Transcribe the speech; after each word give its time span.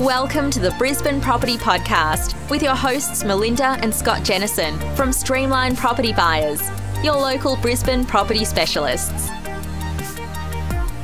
Welcome 0.00 0.50
to 0.52 0.60
the 0.60 0.70
Brisbane 0.78 1.20
Property 1.20 1.58
Podcast 1.58 2.34
with 2.48 2.62
your 2.62 2.74
hosts 2.74 3.22
Melinda 3.22 3.76
and 3.82 3.94
Scott 3.94 4.22
Jennison 4.22 4.78
from 4.96 5.12
Streamline 5.12 5.76
Property 5.76 6.14
Buyers, 6.14 6.62
your 7.04 7.16
local 7.16 7.56
Brisbane 7.56 8.06
property 8.06 8.46
specialists. 8.46 9.28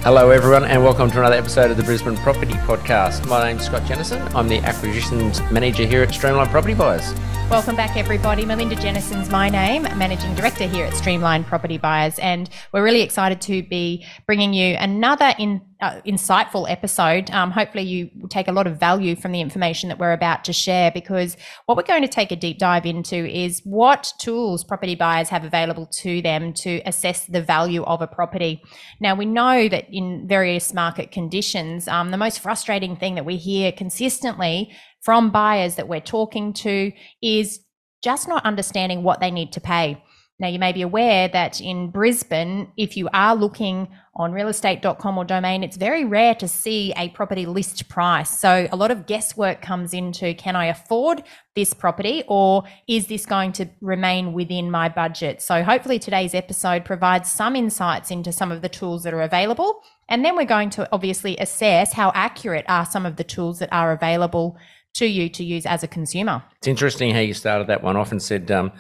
Hello, 0.03 0.31
everyone, 0.31 0.65
and 0.65 0.83
welcome 0.83 1.11
to 1.11 1.19
another 1.19 1.37
episode 1.37 1.71
of 1.71 1.77
the 1.77 1.83
Brisbane 1.83 2.17
Property 2.17 2.55
Podcast. 2.55 3.29
My 3.29 3.45
name's 3.45 3.67
Scott 3.67 3.83
Jennison. 3.83 4.35
I'm 4.35 4.49
the 4.49 4.61
Acquisitions 4.61 5.43
Manager 5.53 5.85
here 5.85 6.03
at 6.03 6.15
Streamline 6.15 6.49
Property 6.49 6.73
Buyers. 6.73 7.13
Welcome 7.51 7.77
back, 7.77 7.97
everybody. 7.97 8.45
Melinda 8.45 8.75
Jennison's 8.75 9.31
my 9.31 9.49
name, 9.49 9.83
Managing 9.83 10.35
Director 10.35 10.67
here 10.67 10.85
at 10.85 10.95
Streamline 10.95 11.45
Property 11.45 11.79
Buyers, 11.79 12.19
and 12.19 12.51
we're 12.73 12.83
really 12.83 13.03
excited 13.03 13.41
to 13.43 13.63
be 13.63 14.05
bringing 14.27 14.53
you 14.53 14.75
another 14.81 15.33
in, 15.39 15.61
uh, 15.81 16.01
insightful 16.07 16.71
episode. 16.71 17.31
Um, 17.31 17.51
hopefully, 17.51 17.85
you 17.85 18.11
take 18.29 18.49
a 18.49 18.53
lot 18.53 18.67
of 18.67 18.81
value 18.81 19.15
from 19.17 19.33
the 19.33 19.41
information 19.41 19.89
that 19.89 19.99
we're 19.99 20.13
about 20.13 20.45
to 20.45 20.53
share 20.53 20.91
because 20.91 21.37
what 21.67 21.77
we're 21.77 21.83
going 21.83 22.03
to 22.03 22.09
take 22.09 22.33
a 22.33 22.37
deep 22.37 22.59
dive 22.59 22.87
into 22.87 23.17
is 23.17 23.61
what 23.65 24.13
tools 24.19 24.65
property 24.65 24.95
buyers 24.95 25.29
have 25.29 25.45
available 25.45 25.87
to 25.87 26.23
them 26.23 26.53
to 26.55 26.81
assess 26.87 27.27
the 27.27 27.43
value 27.43 27.83
of 27.85 28.01
a 28.01 28.07
property. 28.07 28.63
Now, 29.01 29.15
we 29.15 29.27
know 29.27 29.69
that 29.69 29.87
in 29.91 30.27
various 30.27 30.73
market 30.73 31.11
conditions, 31.11 31.89
um, 31.89 32.11
the 32.11 32.17
most 32.17 32.41
frustrating 32.41 32.97
thing 32.97 33.15
that 33.17 33.25
we 33.25 33.37
hear 33.37 33.73
consistently 33.73 34.73
from 35.03 35.31
buyers 35.31 35.77
that 35.77 35.89
we're 35.89 36.01
talking 36.01 36.53
to 36.53 36.93
is 37.23 37.61
just 38.03 38.29
not 38.29 38.45
understanding 38.45 39.03
what 39.03 39.21
they 39.21 39.31
need 39.31 39.53
to 39.53 39.61
pay. 39.61 40.03
Now, 40.39 40.49
you 40.49 40.59
may 40.59 40.73
be 40.73 40.83
aware 40.83 41.29
that 41.29 41.63
in 41.63 41.91
Brisbane, 41.91 42.71
if 42.77 42.95
you 42.95 43.09
are 43.15 43.35
looking 43.35 43.89
on 44.17 44.33
realestate.com 44.33 45.17
or 45.17 45.25
domain, 45.25 45.63
it's 45.63 45.79
very 45.79 46.05
rare 46.05 46.35
to 46.35 46.47
see 46.47 46.93
a 46.99 47.09
property 47.11 47.47
list 47.47 47.89
price. 47.89 48.39
So, 48.39 48.69
a 48.71 48.77
lot 48.77 48.91
of 48.91 49.07
guesswork 49.07 49.63
comes 49.63 49.95
into 49.95 50.35
can 50.35 50.55
I 50.55 50.67
afford 50.67 51.23
this 51.55 51.73
property 51.73 52.23
or 52.29 52.65
is 52.87 53.07
this 53.07 53.25
going 53.25 53.53
to 53.53 53.67
remain 53.81 54.35
within 54.35 54.71
my 54.71 54.91
budget? 54.91 55.41
So, 55.41 55.63
hopefully, 55.63 55.99
today's 55.99 56.35
episode 56.35 56.85
provides 56.85 57.31
some 57.31 57.57
insights 57.57 58.11
into 58.11 58.31
some 58.31 58.53
of 58.53 58.61
the 58.61 58.69
tools 58.69 59.05
that 59.05 59.15
are 59.15 59.23
available. 59.23 59.81
And 60.11 60.23
then 60.23 60.37
we're 60.37 60.45
going 60.45 60.69
to 60.71 60.87
obviously 60.93 61.39
assess 61.39 61.95
how 61.95 62.13
accurate 62.15 62.67
are 62.69 62.85
some 62.85 63.07
of 63.07 63.17
the 63.17 63.25
tools 63.25 63.59
that 63.61 63.73
are 63.73 63.91
available 63.91 64.59
to 64.97 65.07
you 65.07 65.29
to 65.29 65.45
use 65.45 65.67
as 65.67 65.83
a 65.83 65.89
consumer. 65.89 66.43
It's 66.59 66.69
interesting 66.69 67.13
how 67.13 67.21
you 67.21 67.35
started 67.35 67.67
that 67.69 67.83
one 67.83 67.97
off 67.97 68.13
and 68.13 68.23
said 68.23 68.51
um, 68.51 68.73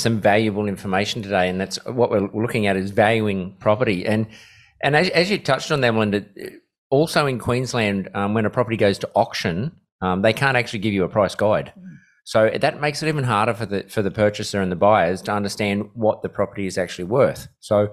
some 0.00 0.20
valuable 0.20 0.66
information 0.66 1.22
today, 1.22 1.48
and 1.48 1.60
that's 1.60 1.84
what 1.84 2.10
we're 2.10 2.28
looking 2.32 2.66
at 2.66 2.76
is 2.76 2.90
valuing 2.90 3.56
property. 3.58 4.06
And 4.06 4.26
and 4.82 4.96
as, 4.96 5.08
as 5.10 5.30
you 5.30 5.38
touched 5.38 5.70
on 5.70 5.80
that, 5.82 5.94
Linda, 5.94 6.24
also 6.90 7.26
in 7.26 7.38
Queensland, 7.38 8.08
um, 8.14 8.34
when 8.34 8.46
a 8.46 8.50
property 8.50 8.76
goes 8.76 8.98
to 9.00 9.10
auction, 9.14 9.72
um, 10.00 10.22
they 10.22 10.32
can't 10.32 10.56
actually 10.56 10.78
give 10.80 10.94
you 10.94 11.04
a 11.04 11.08
price 11.08 11.34
guide. 11.34 11.72
So 12.24 12.50
that 12.60 12.80
makes 12.80 13.02
it 13.02 13.08
even 13.08 13.24
harder 13.24 13.54
for 13.54 13.66
the 13.66 13.82
for 13.88 14.02
the 14.02 14.10
purchaser 14.10 14.60
and 14.60 14.70
the 14.70 14.76
buyers 14.76 15.22
to 15.22 15.32
understand 15.32 15.90
what 15.94 16.22
the 16.22 16.28
property 16.28 16.66
is 16.66 16.78
actually 16.78 17.04
worth. 17.04 17.48
So 17.60 17.92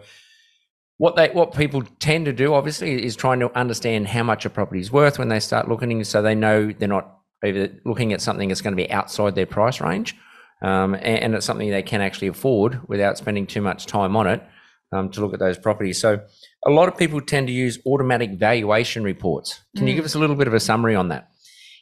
what 0.97 1.15
they 1.15 1.29
what 1.29 1.55
people 1.55 1.83
tend 1.99 2.25
to 2.25 2.33
do 2.33 2.53
obviously 2.53 3.03
is 3.03 3.15
trying 3.15 3.39
to 3.39 3.55
understand 3.57 4.07
how 4.07 4.23
much 4.23 4.45
a 4.45 4.49
property 4.49 4.79
is 4.79 4.91
worth 4.91 5.19
when 5.19 5.29
they 5.29 5.39
start 5.39 5.67
looking 5.67 6.03
so 6.03 6.21
they 6.21 6.35
know 6.35 6.71
they're 6.71 6.87
not 6.87 7.17
either 7.43 7.69
looking 7.85 8.13
at 8.13 8.21
something 8.21 8.49
that's 8.49 8.61
going 8.61 8.75
to 8.75 8.83
be 8.83 8.89
outside 8.91 9.35
their 9.35 9.45
price 9.45 9.79
range, 9.79 10.15
um, 10.61 10.95
and, 10.95 11.03
and, 11.05 11.35
it's 11.35 11.45
something 11.45 11.69
they 11.69 11.83
can 11.83 12.01
actually 12.01 12.29
afford 12.29 12.87
without 12.87 13.17
spending 13.17 13.45
too 13.45 13.61
much 13.61 13.85
time 13.85 14.15
on 14.15 14.25
it 14.25 14.43
um, 14.91 15.09
to 15.11 15.21
look 15.21 15.33
at 15.33 15.39
those 15.39 15.57
properties. 15.57 15.99
So, 15.99 16.19
a 16.65 16.71
lot 16.71 16.87
of 16.87 16.97
people 16.97 17.21
tend 17.21 17.47
to 17.47 17.53
use 17.53 17.79
automatic 17.85 18.31
valuation 18.31 19.03
reports. 19.03 19.61
Can 19.75 19.85
mm. 19.85 19.89
you 19.89 19.95
give 19.95 20.05
us 20.05 20.15
a 20.15 20.19
little 20.19 20.35
bit 20.35 20.47
of 20.47 20.53
a 20.53 20.59
summary 20.59 20.95
on 20.95 21.09
that? 21.09 21.29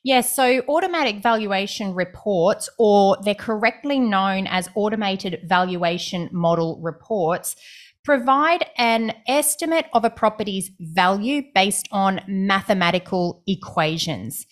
Yes, 0.04 0.36
so 0.36 0.62
automatic 0.70 1.24
valuation 1.24 1.96
reports, 1.96 2.70
or 2.78 3.18
they're 3.24 3.34
correctly 3.34 4.00
known 4.00 4.46
as 4.46 4.70
automated 4.76 5.42
valuation 5.46 6.30
model 6.32 6.80
reports, 6.84 7.56
provide 8.04 8.68
an 8.78 9.16
estimate 9.28 9.88
of 9.94 10.06
a 10.06 10.12
property's 10.12 10.70
value 10.80 11.42
based 11.56 11.88
on 11.92 12.22
mathematical 12.28 13.42
equations. 13.48 14.46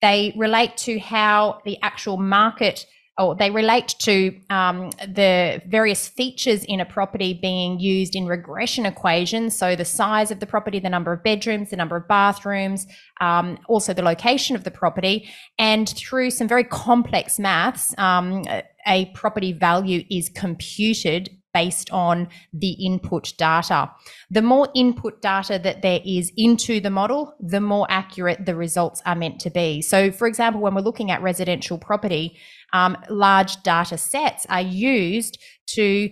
They 0.00 0.32
relate 0.36 0.76
to 0.78 1.00
how 1.00 1.60
the 1.64 1.76
actual 1.82 2.16
market 2.16 2.86
or 3.18 3.34
they 3.34 3.50
relate 3.50 3.94
to 4.00 4.34
um, 4.50 4.90
the 5.06 5.60
various 5.66 6.08
features 6.08 6.64
in 6.64 6.80
a 6.80 6.84
property 6.84 7.34
being 7.34 7.78
used 7.78 8.16
in 8.16 8.26
regression 8.26 8.86
equations. 8.86 9.56
So, 9.56 9.76
the 9.76 9.84
size 9.84 10.30
of 10.30 10.40
the 10.40 10.46
property, 10.46 10.78
the 10.78 10.88
number 10.88 11.12
of 11.12 11.22
bedrooms, 11.22 11.70
the 11.70 11.76
number 11.76 11.96
of 11.96 12.08
bathrooms, 12.08 12.86
um, 13.20 13.58
also 13.68 13.92
the 13.92 14.02
location 14.02 14.56
of 14.56 14.64
the 14.64 14.70
property. 14.70 15.28
And 15.58 15.88
through 15.88 16.30
some 16.30 16.48
very 16.48 16.64
complex 16.64 17.38
maths, 17.38 17.94
um, 17.98 18.44
a 18.86 19.06
property 19.14 19.52
value 19.52 20.04
is 20.10 20.30
computed 20.30 21.30
based 21.52 21.90
on 21.90 22.28
the 22.52 22.72
input 22.72 23.32
data. 23.36 23.90
The 24.30 24.42
more 24.42 24.68
input 24.74 25.20
data 25.20 25.60
that 25.62 25.82
there 25.82 26.00
is 26.04 26.32
into 26.36 26.80
the 26.80 26.90
model, 26.90 27.34
the 27.40 27.60
more 27.60 27.86
accurate 27.90 28.46
the 28.46 28.54
results 28.54 29.02
are 29.04 29.16
meant 29.16 29.40
to 29.40 29.50
be. 29.50 29.82
So, 29.82 30.12
for 30.12 30.26
example, 30.26 30.60
when 30.60 30.74
we're 30.74 30.80
looking 30.80 31.10
at 31.10 31.22
residential 31.22 31.78
property, 31.78 32.38
um, 32.72 32.96
large 33.08 33.62
data 33.62 33.98
sets 33.98 34.46
are 34.48 34.60
used 34.60 35.38
to 35.74 36.10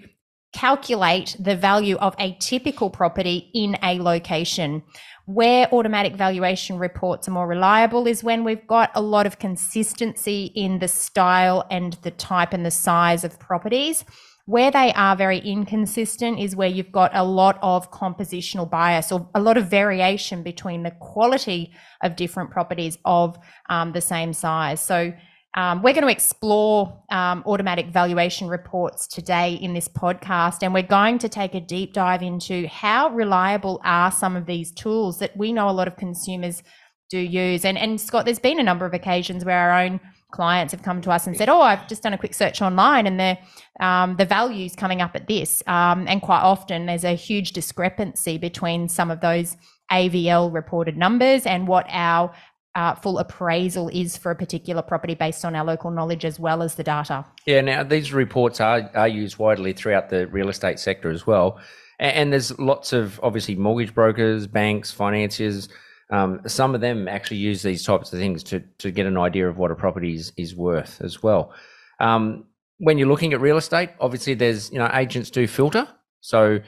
calculate 0.52 1.36
the 1.38 1.56
value 1.56 1.96
of 1.96 2.14
a 2.18 2.36
typical 2.40 2.90
property 2.90 3.50
in 3.54 3.76
a 3.82 4.00
location. 4.00 4.82
Where 5.26 5.72
automatic 5.72 6.14
valuation 6.16 6.78
reports 6.78 7.28
are 7.28 7.32
more 7.32 7.46
reliable 7.46 8.06
is 8.06 8.24
when 8.24 8.44
we've 8.44 8.66
got 8.66 8.90
a 8.94 9.02
lot 9.02 9.26
of 9.26 9.38
consistency 9.38 10.46
in 10.54 10.78
the 10.78 10.88
style 10.88 11.66
and 11.70 11.92
the 12.02 12.10
type 12.10 12.54
and 12.54 12.64
the 12.64 12.70
size 12.70 13.24
of 13.24 13.38
properties. 13.38 14.04
Where 14.46 14.70
they 14.70 14.94
are 14.94 15.14
very 15.14 15.40
inconsistent 15.40 16.38
is 16.38 16.56
where 16.56 16.70
you've 16.70 16.90
got 16.90 17.10
a 17.14 17.22
lot 17.22 17.58
of 17.60 17.90
compositional 17.90 18.70
bias 18.70 19.12
or 19.12 19.28
a 19.34 19.40
lot 19.40 19.58
of 19.58 19.68
variation 19.68 20.42
between 20.42 20.82
the 20.82 20.92
quality 20.92 21.70
of 22.02 22.16
different 22.16 22.50
properties 22.50 22.96
of 23.04 23.38
um, 23.68 23.92
the 23.92 24.00
same 24.00 24.32
size. 24.32 24.80
So 24.80 25.12
um, 25.56 25.82
we're 25.82 25.94
going 25.94 26.04
to 26.04 26.10
explore 26.10 27.02
um, 27.10 27.42
automatic 27.46 27.88
valuation 27.88 28.48
reports 28.48 29.06
today 29.06 29.54
in 29.54 29.72
this 29.72 29.88
podcast, 29.88 30.58
and 30.62 30.74
we're 30.74 30.82
going 30.82 31.18
to 31.18 31.28
take 31.28 31.54
a 31.54 31.60
deep 31.60 31.94
dive 31.94 32.22
into 32.22 32.66
how 32.68 33.10
reliable 33.10 33.80
are 33.84 34.12
some 34.12 34.36
of 34.36 34.46
these 34.46 34.70
tools 34.72 35.18
that 35.18 35.36
we 35.36 35.52
know 35.52 35.68
a 35.68 35.72
lot 35.72 35.88
of 35.88 35.96
consumers 35.96 36.62
do 37.10 37.18
use. 37.18 37.64
And, 37.64 37.78
and 37.78 38.00
Scott, 38.00 38.24
there's 38.24 38.38
been 38.38 38.60
a 38.60 38.62
number 38.62 38.84
of 38.84 38.92
occasions 38.92 39.44
where 39.44 39.58
our 39.58 39.80
own 39.80 40.00
clients 40.30 40.72
have 40.72 40.82
come 40.82 41.00
to 41.00 41.10
us 41.10 41.26
and 41.26 41.36
said, 41.36 41.48
"Oh, 41.48 41.60
I've 41.60 41.88
just 41.88 42.02
done 42.02 42.12
a 42.12 42.18
quick 42.18 42.34
search 42.34 42.60
online, 42.60 43.06
and 43.06 43.18
the 43.18 43.38
um, 43.84 44.16
the 44.16 44.26
values 44.26 44.76
coming 44.76 45.00
up 45.00 45.12
at 45.14 45.26
this." 45.26 45.62
Um, 45.66 46.06
and 46.06 46.20
quite 46.20 46.42
often, 46.42 46.86
there's 46.86 47.04
a 47.04 47.14
huge 47.14 47.52
discrepancy 47.52 48.38
between 48.38 48.88
some 48.88 49.10
of 49.10 49.20
those 49.20 49.56
AVL 49.90 50.52
reported 50.52 50.96
numbers 50.96 51.46
and 51.46 51.66
what 51.66 51.86
our 51.88 52.34
uh, 52.74 52.94
full 52.94 53.18
appraisal 53.18 53.88
is 53.88 54.16
for 54.16 54.30
a 54.30 54.36
particular 54.36 54.82
property 54.82 55.14
based 55.14 55.44
on 55.44 55.56
our 55.56 55.64
local 55.64 55.90
knowledge 55.90 56.24
as 56.24 56.38
well 56.38 56.62
as 56.62 56.76
the 56.76 56.84
data. 56.84 57.24
Yeah, 57.46 57.60
now 57.60 57.82
these 57.82 58.12
reports 58.12 58.60
are 58.60 58.90
are 58.94 59.08
used 59.08 59.38
widely 59.38 59.72
throughout 59.72 60.10
the 60.10 60.26
real 60.28 60.48
estate 60.48 60.78
sector 60.78 61.10
as 61.10 61.26
well, 61.26 61.60
and, 61.98 62.12
and 62.14 62.32
there's 62.32 62.58
lots 62.58 62.92
of 62.92 63.18
obviously 63.22 63.54
mortgage 63.56 63.94
brokers, 63.94 64.46
banks, 64.46 64.90
financiers 64.90 65.68
um, 66.10 66.40
some 66.46 66.74
of 66.74 66.80
them 66.80 67.06
actually 67.06 67.36
use 67.36 67.62
these 67.62 67.84
types 67.84 68.12
of 68.12 68.18
things 68.18 68.42
to 68.44 68.60
to 68.78 68.90
get 68.90 69.06
an 69.06 69.18
idea 69.18 69.48
of 69.48 69.58
what 69.58 69.70
a 69.70 69.74
property 69.74 70.14
is, 70.14 70.32
is 70.36 70.54
worth 70.54 71.00
as 71.02 71.22
well. 71.22 71.52
Um, 72.00 72.44
when 72.78 72.96
you're 72.96 73.08
looking 73.08 73.32
at 73.32 73.40
real 73.40 73.56
estate, 73.56 73.90
obviously 74.00 74.34
there's 74.34 74.70
you 74.72 74.78
know 74.78 74.90
agents 74.94 75.30
do 75.30 75.46
filter, 75.46 75.86
so 76.20 76.60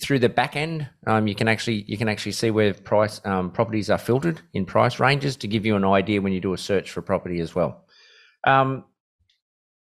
through 0.00 0.18
the 0.18 0.28
back 0.28 0.56
end, 0.56 0.88
um, 1.06 1.26
you 1.26 1.34
can 1.34 1.48
actually 1.48 1.84
you 1.86 1.96
can 1.96 2.08
actually 2.08 2.32
see 2.32 2.50
where 2.50 2.74
price 2.74 3.20
um, 3.24 3.50
properties 3.50 3.90
are 3.90 3.98
filtered 3.98 4.40
in 4.52 4.64
price 4.64 4.98
ranges 4.98 5.36
to 5.36 5.48
give 5.48 5.66
you 5.66 5.76
an 5.76 5.84
idea 5.84 6.20
when 6.20 6.32
you 6.32 6.40
do 6.40 6.52
a 6.52 6.58
search 6.58 6.90
for 6.90 7.02
property 7.02 7.40
as 7.40 7.54
well. 7.54 7.84
Um, 8.46 8.84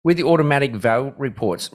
with 0.04 0.16
the 0.16 0.24
automatic 0.24 0.74
val 0.74 1.14
reports, 1.16 1.70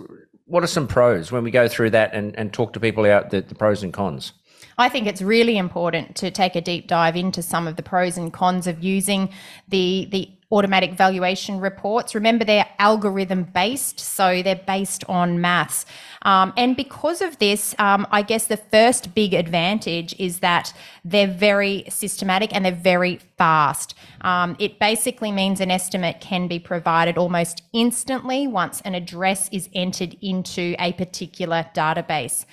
what 0.46 0.64
are 0.64 0.68
some 0.68 0.88
pros 0.88 1.32
when 1.32 1.44
we 1.44 1.52
go 1.52 1.68
through 1.68 1.92
that 1.92 2.14
and, 2.14 2.38
and 2.38 2.54
talk 2.54 2.74
to 2.74 2.80
people 2.80 3.06
out 3.06 3.30
the, 3.30 3.42
the 3.42 3.56
pros 3.56 3.84
and 3.84 3.94
cons? 3.94 4.34
I 4.78 4.90
think 4.90 5.08
it's 5.08 5.22
really 5.22 5.58
important 5.58 6.16
to 6.18 6.30
take 6.30 6.56
a 6.56 6.62
deep 6.62 6.88
dive 6.88 7.16
into 7.16 7.42
some 7.42 7.68
of 7.68 7.76
the 7.76 7.84
pros 7.84 8.18
and 8.18 8.32
cons 8.32 8.68
of 8.68 8.84
using 8.84 9.30
the 9.68 10.08
the 10.12 10.32
automatic 10.52 10.94
valuation 10.94 11.60
reports. 11.60 12.16
Remember, 12.16 12.46
they're 12.46 12.68
algorithm 12.80 13.44
based, 13.44 14.00
so 14.00 14.42
they're 14.42 14.56
based 14.56 15.04
on 15.10 15.42
maths. 15.42 15.86
Um, 16.22 16.54
and 16.56 16.76
because 16.76 17.22
of 17.22 17.38
this, 17.40 17.76
um, 17.80 18.08
I 18.12 18.22
guess 18.22 18.48
the 18.48 18.58
first 18.58 19.14
big 19.14 19.34
advantage 19.34 20.16
is 20.18 20.40
that 20.40 20.74
they're 21.04 21.28
very 21.28 21.84
systematic 21.90 22.56
and 22.56 22.64
they're 22.64 22.72
very 22.72 23.20
fast. 23.38 23.94
Um, 24.22 24.56
it 24.58 24.80
basically 24.80 25.32
means 25.32 25.60
an 25.60 25.70
estimate 25.70 26.22
can 26.22 26.48
be 26.48 26.60
provided 26.60 27.18
almost 27.18 27.64
instantly 27.74 28.48
once 28.48 28.82
an 28.82 28.96
address 28.96 29.50
is 29.52 29.70
entered 29.74 30.16
into 30.22 30.76
a 30.80 30.94
particular 30.94 31.66
database 31.76 32.46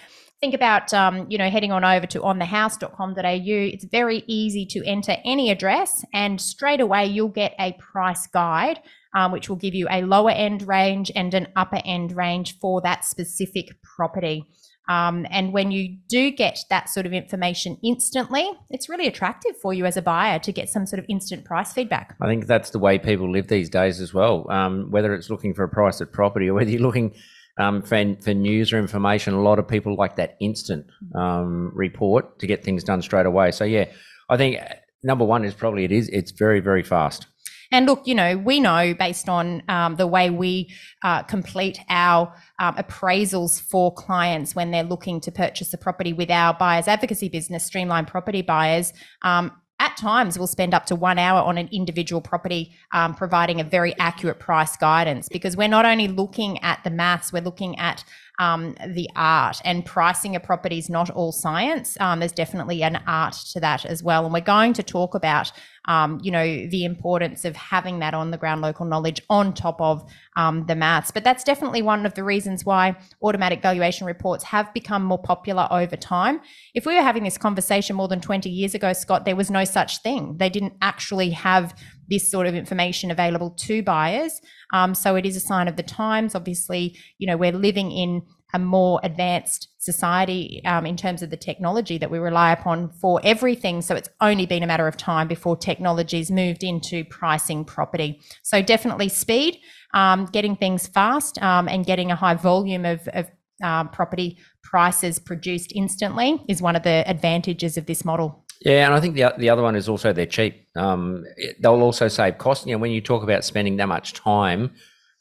think 0.44 0.52
about 0.52 0.92
um, 0.92 1.24
you 1.30 1.38
know 1.38 1.48
heading 1.48 1.72
on 1.72 1.82
over 1.84 2.06
to 2.06 2.20
onthehouse.com.au 2.20 3.14
it's 3.24 3.84
very 3.86 4.22
easy 4.26 4.66
to 4.66 4.84
enter 4.84 5.16
any 5.24 5.50
address 5.50 6.04
and 6.12 6.38
straight 6.38 6.80
away 6.80 7.06
you'll 7.06 7.28
get 7.28 7.54
a 7.58 7.72
price 7.78 8.26
guide 8.26 8.78
um, 9.14 9.32
which 9.32 9.48
will 9.48 9.56
give 9.56 9.74
you 9.74 9.86
a 9.90 10.02
lower 10.02 10.32
end 10.32 10.68
range 10.68 11.10
and 11.16 11.32
an 11.32 11.48
upper 11.56 11.80
end 11.86 12.14
range 12.14 12.58
for 12.58 12.82
that 12.82 13.06
specific 13.06 13.74
property 13.96 14.44
um, 14.86 15.26
and 15.30 15.54
when 15.54 15.70
you 15.70 15.96
do 16.10 16.30
get 16.30 16.58
that 16.68 16.90
sort 16.90 17.06
of 17.06 17.14
information 17.14 17.78
instantly, 17.82 18.46
it's 18.68 18.86
really 18.86 19.06
attractive 19.06 19.56
for 19.56 19.72
you 19.72 19.86
as 19.86 19.96
a 19.96 20.02
buyer 20.02 20.38
to 20.40 20.52
get 20.52 20.68
some 20.68 20.84
sort 20.84 21.00
of 21.00 21.06
instant 21.08 21.46
price 21.46 21.72
feedback. 21.72 22.14
I 22.20 22.26
think 22.26 22.46
that's 22.46 22.68
the 22.68 22.78
way 22.78 22.98
people 22.98 23.32
live 23.32 23.48
these 23.48 23.70
days 23.70 23.98
as 24.02 24.12
well. 24.12 24.46
Um, 24.50 24.90
whether 24.90 25.14
it's 25.14 25.30
looking 25.30 25.54
for 25.54 25.64
a 25.64 25.70
price 25.70 26.02
at 26.02 26.12
property 26.12 26.50
or 26.50 26.54
whether 26.54 26.70
you're 26.70 26.82
looking 26.82 27.14
um, 27.58 27.82
for, 27.82 28.16
for 28.20 28.34
news 28.34 28.72
or 28.72 28.78
information, 28.78 29.34
a 29.34 29.42
lot 29.42 29.58
of 29.58 29.68
people 29.68 29.96
like 29.96 30.16
that 30.16 30.36
instant 30.40 30.86
um, 31.14 31.70
report 31.74 32.38
to 32.40 32.46
get 32.46 32.64
things 32.64 32.84
done 32.84 33.02
straight 33.02 33.26
away. 33.26 33.50
So 33.50 33.64
yeah, 33.64 33.86
I 34.28 34.36
think 34.36 34.60
uh, 34.60 34.74
number 35.02 35.24
one 35.24 35.44
is 35.44 35.54
probably 35.54 35.84
it 35.84 35.92
is 35.92 36.08
it's 36.08 36.32
very 36.32 36.60
very 36.60 36.82
fast. 36.82 37.26
And 37.70 37.86
look, 37.86 38.06
you 38.06 38.14
know, 38.14 38.36
we 38.36 38.60
know 38.60 38.94
based 38.94 39.28
on 39.28 39.62
um, 39.68 39.96
the 39.96 40.06
way 40.06 40.30
we 40.30 40.72
uh, 41.02 41.22
complete 41.24 41.80
our 41.88 42.32
um, 42.60 42.76
appraisals 42.76 43.60
for 43.60 43.92
clients 43.92 44.54
when 44.54 44.70
they're 44.70 44.84
looking 44.84 45.20
to 45.22 45.32
purchase 45.32 45.74
a 45.74 45.78
property 45.78 46.12
with 46.12 46.30
our 46.30 46.54
buyers 46.54 46.86
advocacy 46.86 47.28
business, 47.28 47.64
Streamline 47.64 48.04
Property 48.04 48.42
Buyers. 48.42 48.92
Um, 49.22 49.50
at 49.80 49.96
times, 49.96 50.38
we'll 50.38 50.46
spend 50.46 50.72
up 50.72 50.86
to 50.86 50.94
one 50.94 51.18
hour 51.18 51.40
on 51.40 51.58
an 51.58 51.68
individual 51.72 52.20
property, 52.20 52.72
um, 52.92 53.14
providing 53.14 53.60
a 53.60 53.64
very 53.64 53.94
accurate 53.98 54.38
price 54.38 54.76
guidance 54.76 55.28
because 55.28 55.56
we're 55.56 55.68
not 55.68 55.84
only 55.84 56.06
looking 56.06 56.62
at 56.62 56.82
the 56.84 56.90
maths, 56.90 57.32
we're 57.32 57.42
looking 57.42 57.76
at 57.78 58.04
um, 58.38 58.74
the 58.88 59.08
art 59.14 59.60
and 59.64 59.84
pricing 59.84 60.34
a 60.34 60.40
property 60.40 60.78
is 60.78 60.90
not 60.90 61.10
all 61.10 61.32
science. 61.32 61.96
Um, 62.00 62.20
there's 62.20 62.32
definitely 62.32 62.82
an 62.82 63.00
art 63.06 63.34
to 63.52 63.60
that 63.60 63.84
as 63.84 64.02
well. 64.02 64.24
And 64.24 64.34
we're 64.34 64.40
going 64.40 64.72
to 64.72 64.82
talk 64.82 65.14
about, 65.14 65.52
um, 65.84 66.18
you 66.22 66.32
know, 66.32 66.44
the 66.44 66.84
importance 66.84 67.44
of 67.44 67.54
having 67.54 68.00
that 68.00 68.12
on 68.12 68.32
the 68.32 68.36
ground 68.36 68.60
local 68.60 68.86
knowledge 68.86 69.22
on 69.30 69.54
top 69.54 69.80
of 69.80 70.04
um, 70.36 70.66
the 70.66 70.74
maths. 70.74 71.12
But 71.12 71.22
that's 71.22 71.44
definitely 71.44 71.82
one 71.82 72.06
of 72.06 72.14
the 72.14 72.24
reasons 72.24 72.64
why 72.64 72.96
automatic 73.22 73.62
valuation 73.62 74.06
reports 74.06 74.42
have 74.44 74.72
become 74.74 75.04
more 75.04 75.22
popular 75.22 75.68
over 75.70 75.96
time. 75.96 76.40
If 76.74 76.86
we 76.86 76.94
were 76.96 77.02
having 77.02 77.22
this 77.22 77.38
conversation 77.38 77.94
more 77.94 78.08
than 78.08 78.20
20 78.20 78.50
years 78.50 78.74
ago, 78.74 78.92
Scott, 78.92 79.24
there 79.24 79.36
was 79.36 79.50
no 79.50 79.64
such 79.64 79.98
thing. 79.98 80.38
They 80.38 80.50
didn't 80.50 80.74
actually 80.82 81.30
have 81.30 81.74
this 82.08 82.30
sort 82.30 82.46
of 82.46 82.54
information 82.54 83.10
available 83.10 83.50
to 83.50 83.82
buyers. 83.82 84.40
Um, 84.72 84.94
so 84.94 85.16
it 85.16 85.26
is 85.26 85.36
a 85.36 85.40
sign 85.40 85.68
of 85.68 85.76
the 85.76 85.82
times. 85.82 86.34
Obviously, 86.34 86.96
you 87.18 87.26
know, 87.26 87.36
we're 87.36 87.52
living 87.52 87.90
in 87.92 88.22
a 88.54 88.58
more 88.58 89.00
advanced 89.02 89.68
society 89.78 90.62
um, 90.64 90.86
in 90.86 90.96
terms 90.96 91.22
of 91.22 91.30
the 91.30 91.36
technology 91.36 91.98
that 91.98 92.10
we 92.10 92.18
rely 92.18 92.52
upon 92.52 92.88
for 93.00 93.20
everything. 93.24 93.82
So 93.82 93.96
it's 93.96 94.08
only 94.20 94.46
been 94.46 94.62
a 94.62 94.66
matter 94.66 94.86
of 94.86 94.96
time 94.96 95.26
before 95.26 95.56
technology's 95.56 96.30
moved 96.30 96.62
into 96.62 97.04
pricing 97.06 97.64
property. 97.64 98.20
So 98.44 98.62
definitely 98.62 99.08
speed, 99.08 99.58
um, 99.92 100.26
getting 100.26 100.54
things 100.54 100.86
fast, 100.86 101.42
um, 101.42 101.68
and 101.68 101.84
getting 101.84 102.12
a 102.12 102.16
high 102.16 102.34
volume 102.34 102.84
of, 102.84 103.08
of 103.08 103.26
uh, 103.62 103.84
property 103.84 104.38
prices 104.62 105.18
produced 105.18 105.72
instantly 105.74 106.40
is 106.48 106.62
one 106.62 106.76
of 106.76 106.84
the 106.84 107.04
advantages 107.06 107.76
of 107.76 107.86
this 107.86 108.04
model. 108.04 108.43
Yeah, 108.64 108.86
and 108.86 108.94
I 108.94 109.00
think 109.00 109.14
the 109.14 109.34
the 109.36 109.50
other 109.50 109.62
one 109.62 109.76
is 109.76 109.88
also 109.88 110.12
they're 110.12 110.24
cheap. 110.24 110.66
Um, 110.74 111.24
they'll 111.60 111.82
also 111.82 112.08
save 112.08 112.38
cost. 112.38 112.66
You 112.66 112.72
know, 112.72 112.78
when 112.78 112.92
you 112.92 113.02
talk 113.02 113.22
about 113.22 113.44
spending 113.44 113.76
that 113.76 113.88
much 113.88 114.14
time 114.14 114.72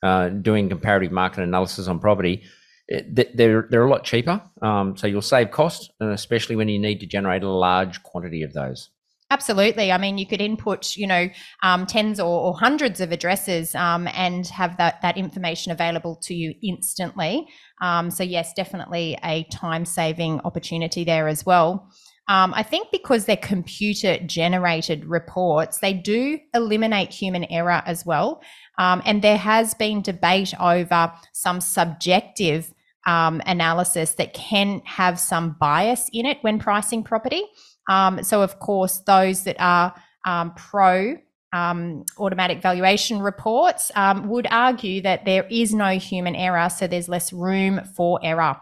uh, 0.02 0.30
doing 0.30 0.70
comparative 0.70 1.12
market 1.12 1.44
analysis 1.44 1.90
on 1.90 2.00
property, 2.00 2.44
it, 2.88 3.36
they're 3.36 3.68
they're 3.70 3.84
a 3.84 3.90
lot 3.90 4.06
cheaper. 4.06 4.42
Um, 4.62 4.96
so 4.96 5.08
you'll 5.08 5.22
save 5.22 5.52
cost, 5.52 5.92
especially 6.00 6.56
when 6.56 6.70
you 6.70 6.80
need 6.80 7.02
to 7.02 7.06
generate 7.06 7.44
a 7.44 7.50
large 7.50 8.02
quantity 8.04 8.44
of 8.44 8.54
those. 8.54 8.90
Absolutely. 9.30 9.92
I 9.92 9.98
mean, 9.98 10.20
you 10.20 10.28
could 10.28 10.42
input, 10.42 10.96
you 10.96 11.08
know, 11.08 11.28
um, 11.64 11.88
tens 11.88 12.20
or, 12.20 12.40
or, 12.40 12.54
hundreds 12.54 13.02
of 13.02 13.12
addresses 13.12 13.74
um, 13.74 14.08
and 14.14 14.46
have 14.50 14.78
that, 14.78 15.02
that 15.02 15.18
information 15.18 15.72
available 15.72 16.18
to 16.18 16.36
you 16.36 16.54
instantly. 16.62 17.48
Um, 17.82 18.12
so, 18.12 18.24
yes, 18.24 18.54
definitely 18.54 19.18
a 19.24 19.44
time 19.46 19.86
saving 19.86 20.40
opportunity 20.42 21.04
there 21.04 21.28
as 21.28 21.48
well. 21.48 21.90
Um, 22.30 22.54
I 22.54 22.64
think 22.64 22.88
because 22.92 23.26
they're 23.26 23.36
computer 23.36 24.18
generated 24.26 25.06
reports, 25.06 25.80
they 25.80 25.94
do 25.94 26.40
eliminate 26.54 27.12
human 27.12 27.44
error 27.46 27.84
as 27.86 28.06
well. 28.06 28.42
Um, 28.78 29.02
and 29.06 29.22
there 29.22 29.38
has 29.38 29.74
been 29.74 30.02
debate 30.02 30.54
over 30.60 31.12
some 31.34 31.60
subjective 31.60 32.74
um, 33.06 33.42
analysis 33.46 34.14
that 34.14 34.34
can 34.34 34.82
have 34.86 35.20
some 35.20 35.58
bias 35.60 36.10
in 36.14 36.26
it 36.26 36.38
when 36.42 36.60
pricing 36.60 37.04
property. 37.04 37.44
Um, 37.90 38.24
so, 38.24 38.42
of 38.42 38.60
course, 38.60 39.00
those 39.00 39.44
that 39.44 39.58
are 39.60 39.94
um, 40.26 40.54
pro 40.56 41.18
um, 41.52 42.04
automatic 42.18 42.62
valuation 42.62 43.20
reports 43.20 43.92
would 44.24 44.48
argue 44.50 45.02
that 45.02 45.26
there 45.26 45.46
is 45.52 45.74
no 45.74 46.00
human 46.00 46.36
error, 46.36 46.70
so 46.70 46.88
there's 46.88 47.10
less 47.10 47.34
room 47.34 47.82
for 47.96 48.20
error. 48.24 48.56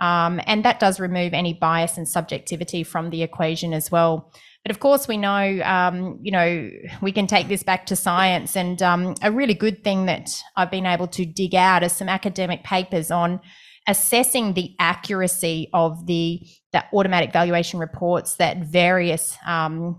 Um, 0.00 0.40
and 0.46 0.64
that 0.64 0.80
does 0.80 1.00
remove 1.00 1.34
any 1.34 1.54
bias 1.54 1.96
and 1.98 2.08
subjectivity 2.08 2.84
from 2.84 3.10
the 3.10 3.22
equation 3.22 3.72
as 3.72 3.90
well. 3.90 4.32
But 4.64 4.70
of 4.70 4.80
course, 4.80 5.08
we 5.08 5.16
know, 5.16 5.60
um, 5.64 6.18
you 6.22 6.30
know, 6.30 6.70
we 7.00 7.12
can 7.12 7.26
take 7.26 7.48
this 7.48 7.62
back 7.62 7.86
to 7.86 7.96
science. 7.96 8.56
And 8.56 8.82
um, 8.82 9.14
a 9.22 9.32
really 9.32 9.54
good 9.54 9.82
thing 9.82 10.06
that 10.06 10.30
I've 10.56 10.70
been 10.70 10.86
able 10.86 11.08
to 11.08 11.24
dig 11.24 11.54
out 11.54 11.82
is 11.82 11.92
some 11.92 12.08
academic 12.08 12.64
papers 12.64 13.10
on 13.10 13.40
assessing 13.86 14.52
the 14.52 14.74
accuracy 14.78 15.70
of 15.72 16.06
the, 16.06 16.46
the 16.72 16.84
automatic 16.92 17.32
valuation 17.32 17.80
reports 17.80 18.34
that 18.36 18.58
various 18.58 19.36
um, 19.46 19.96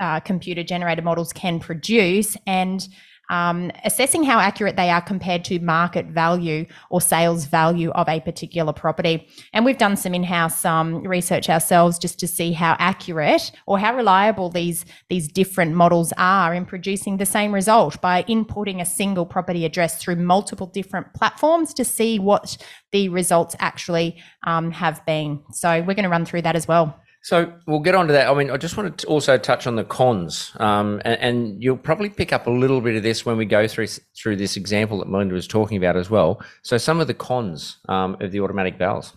uh, 0.00 0.20
computer 0.20 0.62
generated 0.62 1.04
models 1.04 1.32
can 1.32 1.58
produce 1.58 2.36
and 2.46 2.86
um, 3.30 3.70
assessing 3.84 4.24
how 4.24 4.38
accurate 4.38 4.76
they 4.76 4.90
are 4.90 5.00
compared 5.00 5.44
to 5.46 5.58
market 5.60 6.06
value 6.06 6.66
or 6.90 7.00
sales 7.00 7.46
value 7.46 7.90
of 7.92 8.08
a 8.08 8.20
particular 8.20 8.72
property. 8.72 9.26
And 9.54 9.64
we've 9.64 9.78
done 9.78 9.96
some 9.96 10.14
in-house 10.14 10.64
um, 10.64 11.02
research 11.02 11.48
ourselves 11.48 11.98
just 11.98 12.18
to 12.20 12.28
see 12.28 12.52
how 12.52 12.76
accurate 12.78 13.52
or 13.66 13.78
how 13.78 13.96
reliable 13.96 14.50
these 14.50 14.84
these 15.08 15.28
different 15.28 15.74
models 15.74 16.12
are 16.18 16.52
in 16.52 16.66
producing 16.66 17.16
the 17.16 17.26
same 17.26 17.54
result 17.54 18.00
by 18.00 18.24
inputting 18.24 18.80
a 18.80 18.84
single 18.84 19.24
property 19.24 19.64
address 19.64 20.02
through 20.02 20.16
multiple 20.16 20.66
different 20.66 21.14
platforms 21.14 21.72
to 21.74 21.84
see 21.84 22.18
what 22.18 22.56
the 22.92 23.08
results 23.08 23.54
actually 23.60 24.16
um, 24.46 24.70
have 24.72 25.04
been. 25.06 25.40
So 25.52 25.80
we're 25.82 25.94
going 25.94 26.02
to 26.04 26.08
run 26.08 26.24
through 26.24 26.42
that 26.42 26.56
as 26.56 26.66
well. 26.66 26.99
So 27.22 27.52
we'll 27.66 27.80
get 27.80 27.94
on 27.94 28.06
to 28.06 28.12
that. 28.14 28.28
I 28.28 28.34
mean, 28.34 28.50
I 28.50 28.56
just 28.56 28.76
wanted 28.76 28.96
to 28.98 29.06
also 29.06 29.36
touch 29.36 29.66
on 29.66 29.76
the 29.76 29.84
cons, 29.84 30.52
um, 30.58 31.02
and, 31.04 31.20
and, 31.20 31.62
you'll 31.62 31.76
probably 31.76 32.08
pick 32.08 32.32
up 32.32 32.46
a 32.46 32.50
little 32.50 32.80
bit 32.80 32.96
of 32.96 33.02
this 33.02 33.26
when 33.26 33.36
we 33.36 33.44
go 33.44 33.68
through 33.68 33.88
through 34.16 34.36
this 34.36 34.56
example 34.56 34.98
that 34.98 35.08
Melinda 35.08 35.34
was 35.34 35.46
talking 35.46 35.76
about 35.76 35.96
as 35.96 36.08
well. 36.08 36.42
So 36.62 36.78
some 36.78 36.98
of 36.98 37.08
the 37.08 37.14
cons 37.14 37.78
um, 37.88 38.16
of 38.20 38.32
the 38.32 38.40
automatic 38.40 38.78
vals. 38.78 39.12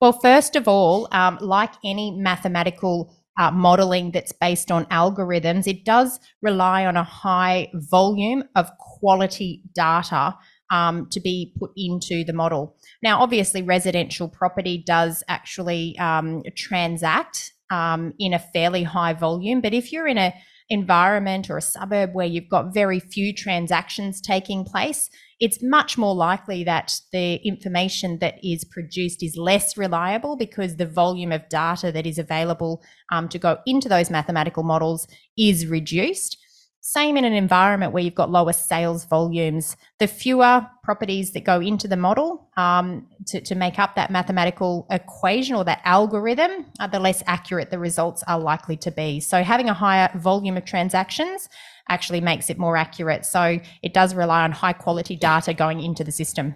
Well, 0.00 0.12
first 0.12 0.56
of 0.56 0.66
all, 0.66 1.08
um, 1.12 1.38
like 1.40 1.72
any 1.84 2.10
mathematical 2.10 3.14
uh, 3.38 3.50
modeling 3.50 4.10
that's 4.10 4.32
based 4.32 4.70
on 4.70 4.84
algorithms, 4.86 5.66
it 5.66 5.84
does 5.84 6.18
rely 6.42 6.86
on 6.86 6.96
a 6.96 7.04
high 7.04 7.70
volume 7.74 8.44
of 8.56 8.70
quality 8.78 9.62
data 9.74 10.36
um, 10.70 11.08
to 11.10 11.20
be 11.20 11.54
put 11.58 11.70
into 11.76 12.24
the 12.24 12.32
model. 12.32 12.76
Now, 13.02 13.20
obviously, 13.20 13.62
residential 13.62 14.28
property 14.28 14.82
does 14.86 15.22
actually 15.28 15.96
um, 15.98 16.42
transact 16.56 17.52
um, 17.74 18.14
in 18.18 18.32
a 18.32 18.38
fairly 18.38 18.84
high 18.84 19.14
volume, 19.14 19.60
but 19.60 19.74
if 19.74 19.92
you're 19.92 20.06
in 20.06 20.18
a 20.18 20.32
environment 20.70 21.50
or 21.50 21.58
a 21.58 21.62
suburb 21.62 22.10
where 22.14 22.26
you've 22.26 22.48
got 22.48 22.72
very 22.72 22.98
few 22.98 23.34
transactions 23.34 24.20
taking 24.20 24.64
place, 24.64 25.10
it's 25.40 25.62
much 25.62 25.98
more 25.98 26.14
likely 26.14 26.64
that 26.64 26.94
the 27.12 27.34
information 27.46 28.18
that 28.20 28.36
is 28.42 28.64
produced 28.64 29.22
is 29.22 29.36
less 29.36 29.76
reliable 29.76 30.36
because 30.36 30.76
the 30.76 30.86
volume 30.86 31.32
of 31.32 31.48
data 31.50 31.92
that 31.92 32.06
is 32.06 32.18
available 32.18 32.82
um, 33.12 33.28
to 33.28 33.38
go 33.38 33.58
into 33.66 33.88
those 33.88 34.10
mathematical 34.10 34.62
models 34.62 35.06
is 35.36 35.66
reduced. 35.66 36.38
Same 36.86 37.16
in 37.16 37.24
an 37.24 37.32
environment 37.32 37.94
where 37.94 38.02
you've 38.02 38.14
got 38.14 38.30
lower 38.30 38.52
sales 38.52 39.06
volumes. 39.06 39.74
The 40.00 40.06
fewer 40.06 40.66
properties 40.82 41.32
that 41.32 41.42
go 41.42 41.58
into 41.58 41.88
the 41.88 41.96
model 41.96 42.50
um, 42.58 43.08
to, 43.28 43.40
to, 43.40 43.54
make 43.54 43.78
up 43.78 43.94
that 43.94 44.10
mathematical 44.10 44.86
equation 44.90 45.56
or 45.56 45.64
that 45.64 45.80
algorithm, 45.86 46.66
uh, 46.78 46.86
the 46.86 47.00
less 47.00 47.22
accurate 47.26 47.70
the 47.70 47.78
results 47.78 48.22
are 48.24 48.38
likely 48.38 48.76
to 48.76 48.90
be. 48.90 49.18
So 49.18 49.42
having 49.42 49.70
a 49.70 49.72
higher 49.72 50.10
volume 50.14 50.58
of 50.58 50.66
transactions 50.66 51.48
actually 51.88 52.20
makes 52.20 52.50
it 52.50 52.58
more 52.58 52.76
accurate. 52.76 53.24
So 53.24 53.60
it 53.82 53.94
does 53.94 54.14
rely 54.14 54.42
on 54.42 54.52
high 54.52 54.74
quality 54.74 55.16
data 55.16 55.54
going 55.54 55.80
into 55.80 56.04
the 56.04 56.12
system. 56.12 56.54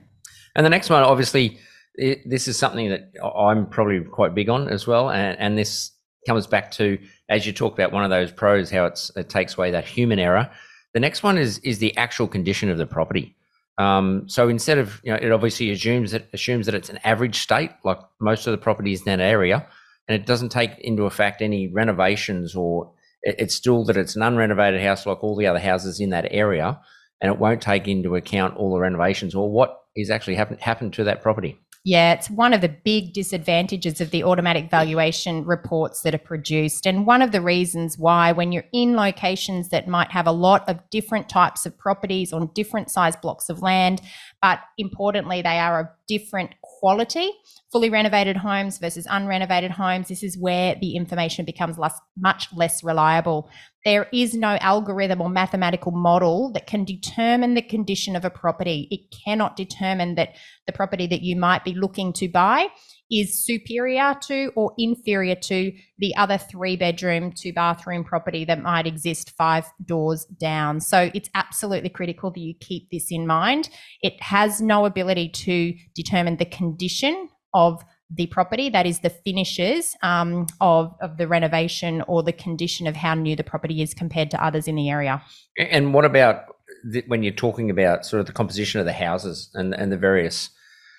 And 0.54 0.66
the 0.66 0.70
next 0.70 0.90
one, 0.90 1.04
obviously, 1.04 1.58
it, 1.94 2.18
this 2.28 2.49
is 2.49 2.58
something 2.58 2.90
that 2.90 3.12
I'm 3.25 3.66
probably 3.70 4.02
quite 4.02 4.35
big 4.35 4.50
on 4.50 4.68
as 4.68 4.87
well. 4.87 5.08
And, 5.08 5.38
and 5.38 5.56
this 5.56 5.90
comes 6.26 6.47
back 6.47 6.70
to 6.73 6.99
as 7.28 7.47
you 7.47 7.52
talk 7.52 7.75
about 7.75 7.92
one 7.92 8.04
of 8.04 8.11
those 8.11 8.32
pros, 8.32 8.70
how 8.70 8.87
it 8.87 9.28
takes 9.28 9.56
away 9.56 9.70
that 9.70 9.87
human 9.87 10.18
error. 10.18 10.50
The 10.94 11.00
next 11.00 11.23
one 11.23 11.38
is 11.38 11.58
is 11.58 11.78
the 11.78 11.97
actual 11.97 12.26
condition 12.28 12.70
of 12.70 12.78
the 12.78 12.87
property. 12.87 13.37
Um, 13.78 14.28
so 14.28 14.49
instead 14.49 14.78
of 14.78 15.00
you 15.04 15.12
know, 15.12 15.18
it 15.20 15.30
obviously 15.30 15.70
assumes 15.70 16.11
that 16.11 16.28
assumes 16.32 16.66
that 16.66 16.75
it's 16.75 16.88
an 16.88 16.99
average 17.04 17.38
state, 17.38 17.70
like 17.85 17.99
most 18.20 18.47
of 18.47 18.50
the 18.52 18.58
properties 18.58 19.00
in 19.00 19.04
that 19.06 19.20
area, 19.20 19.66
and 20.08 20.20
it 20.20 20.26
doesn't 20.26 20.49
take 20.50 20.78
into 20.80 21.04
effect 21.04 21.42
any 21.42 21.68
renovations 21.68 22.54
or 22.54 22.92
it's 23.23 23.54
still 23.54 23.85
that 23.85 23.97
it's 23.97 24.16
an 24.16 24.23
unrenovated 24.23 24.82
house 24.82 25.04
like 25.04 25.23
all 25.23 25.37
the 25.37 25.47
other 25.47 25.58
houses 25.58 26.00
in 26.00 26.11
that 26.11 26.28
area, 26.30 26.80
and 27.20 27.32
it 27.32 27.38
won't 27.38 27.61
take 27.61 27.87
into 27.87 28.16
account 28.16 28.56
all 28.56 28.73
the 28.73 28.80
renovations 28.80 29.35
or 29.35 29.50
what 29.50 29.80
is 29.94 30.11
actually 30.11 30.37
happened 30.37 30.61
happened 30.61 30.92
to 30.94 31.04
that 31.04 31.23
property. 31.23 31.58
Yeah, 31.85 32.12
it's 32.12 32.28
one 32.28 32.52
of 32.52 32.61
the 32.61 32.68
big 32.68 33.12
disadvantages 33.14 34.00
of 34.00 34.11
the 34.11 34.25
automatic 34.25 34.70
valuation 34.70 35.44
reports 35.44 36.02
that 36.02 36.14
are 36.14 36.18
produced. 36.18 36.87
And 36.87 37.06
one 37.06 37.23
of 37.23 37.32
the 37.32 37.40
reasons 37.40 37.97
why, 37.97 38.32
when 38.32 38.52
you're 38.52 38.66
in 38.73 38.94
locations 38.97 39.70
that 39.70 39.88
might 39.88 40.11
have 40.11 40.26
a 40.26 40.32
lot 40.32 40.68
of 40.68 40.80
different 40.90 41.28
types 41.28 41.64
of 41.66 41.78
properties 41.78 42.32
on 42.32 42.50
different 42.52 42.90
size 42.90 43.16
blocks 43.16 43.49
of 43.49 43.62
land, 43.62 44.02
but 44.42 44.61
importantly, 44.76 45.40
they 45.40 45.58
are 45.58 45.80
of 45.80 45.87
different 46.08 46.54
quality, 46.62 47.30
fully 47.70 47.90
renovated 47.90 48.36
homes 48.36 48.78
versus 48.78 49.06
unrenovated 49.06 49.70
homes, 49.70 50.08
this 50.08 50.22
is 50.22 50.38
where 50.38 50.74
the 50.80 50.96
information 50.96 51.44
becomes 51.44 51.78
less, 51.78 51.94
much 52.16 52.48
less 52.54 52.82
reliable. 52.82 53.48
There 53.84 54.08
is 54.12 54.34
no 54.34 54.56
algorithm 54.60 55.20
or 55.20 55.28
mathematical 55.28 55.92
model 55.92 56.50
that 56.54 56.66
can 56.66 56.84
determine 56.84 57.54
the 57.54 57.62
condition 57.62 58.16
of 58.16 58.24
a 58.24 58.30
property. 58.30 58.88
It 58.90 59.14
cannot 59.24 59.56
determine 59.56 60.14
that 60.16 60.34
the 60.66 60.72
property 60.72 61.06
that 61.06 61.22
you 61.22 61.36
might 61.36 61.64
be 61.64 61.74
looking 61.74 62.12
to 62.14 62.28
buy 62.28 62.68
is 63.10 63.44
superior 63.44 64.14
to 64.22 64.52
or 64.54 64.72
inferior 64.78 65.34
to 65.34 65.72
the 65.98 66.14
other 66.16 66.38
three 66.38 66.76
bedroom, 66.76 67.32
two 67.32 67.52
bathroom 67.52 68.04
property 68.04 68.44
that 68.44 68.62
might 68.62 68.86
exist 68.86 69.30
five 69.30 69.64
doors 69.84 70.24
down. 70.40 70.80
So 70.80 71.10
it's 71.14 71.30
absolutely 71.34 71.88
critical 71.88 72.30
that 72.30 72.40
you 72.40 72.54
keep 72.60 72.90
this 72.90 73.10
in 73.10 73.26
mind. 73.26 73.70
It 74.02 74.20
has 74.22 74.60
no 74.60 74.84
ability 74.84 75.30
to 75.30 75.74
determine 75.94 76.36
the 76.36 76.44
condition 76.44 77.28
of 77.54 77.82
the 78.10 78.26
property, 78.26 78.70
that 78.70 78.86
is 78.86 79.00
the 79.00 79.10
finishes 79.10 79.94
um, 80.02 80.46
of, 80.60 80.94
of 81.02 81.18
the 81.18 81.28
renovation 81.28 82.02
or 82.08 82.22
the 82.22 82.32
condition 82.32 82.86
of 82.86 82.96
how 82.96 83.14
new 83.14 83.36
the 83.36 83.44
property 83.44 83.82
is 83.82 83.92
compared 83.92 84.30
to 84.30 84.42
others 84.42 84.66
in 84.66 84.76
the 84.76 84.88
area. 84.88 85.22
And 85.58 85.92
what 85.92 86.06
about 86.06 86.44
the, 86.84 87.04
when 87.06 87.22
you're 87.22 87.34
talking 87.34 87.70
about 87.70 88.06
sort 88.06 88.20
of 88.20 88.26
the 88.26 88.32
composition 88.32 88.80
of 88.80 88.86
the 88.86 88.94
houses 88.94 89.50
and, 89.52 89.74
and 89.74 89.92
the 89.92 89.98
various 89.98 90.48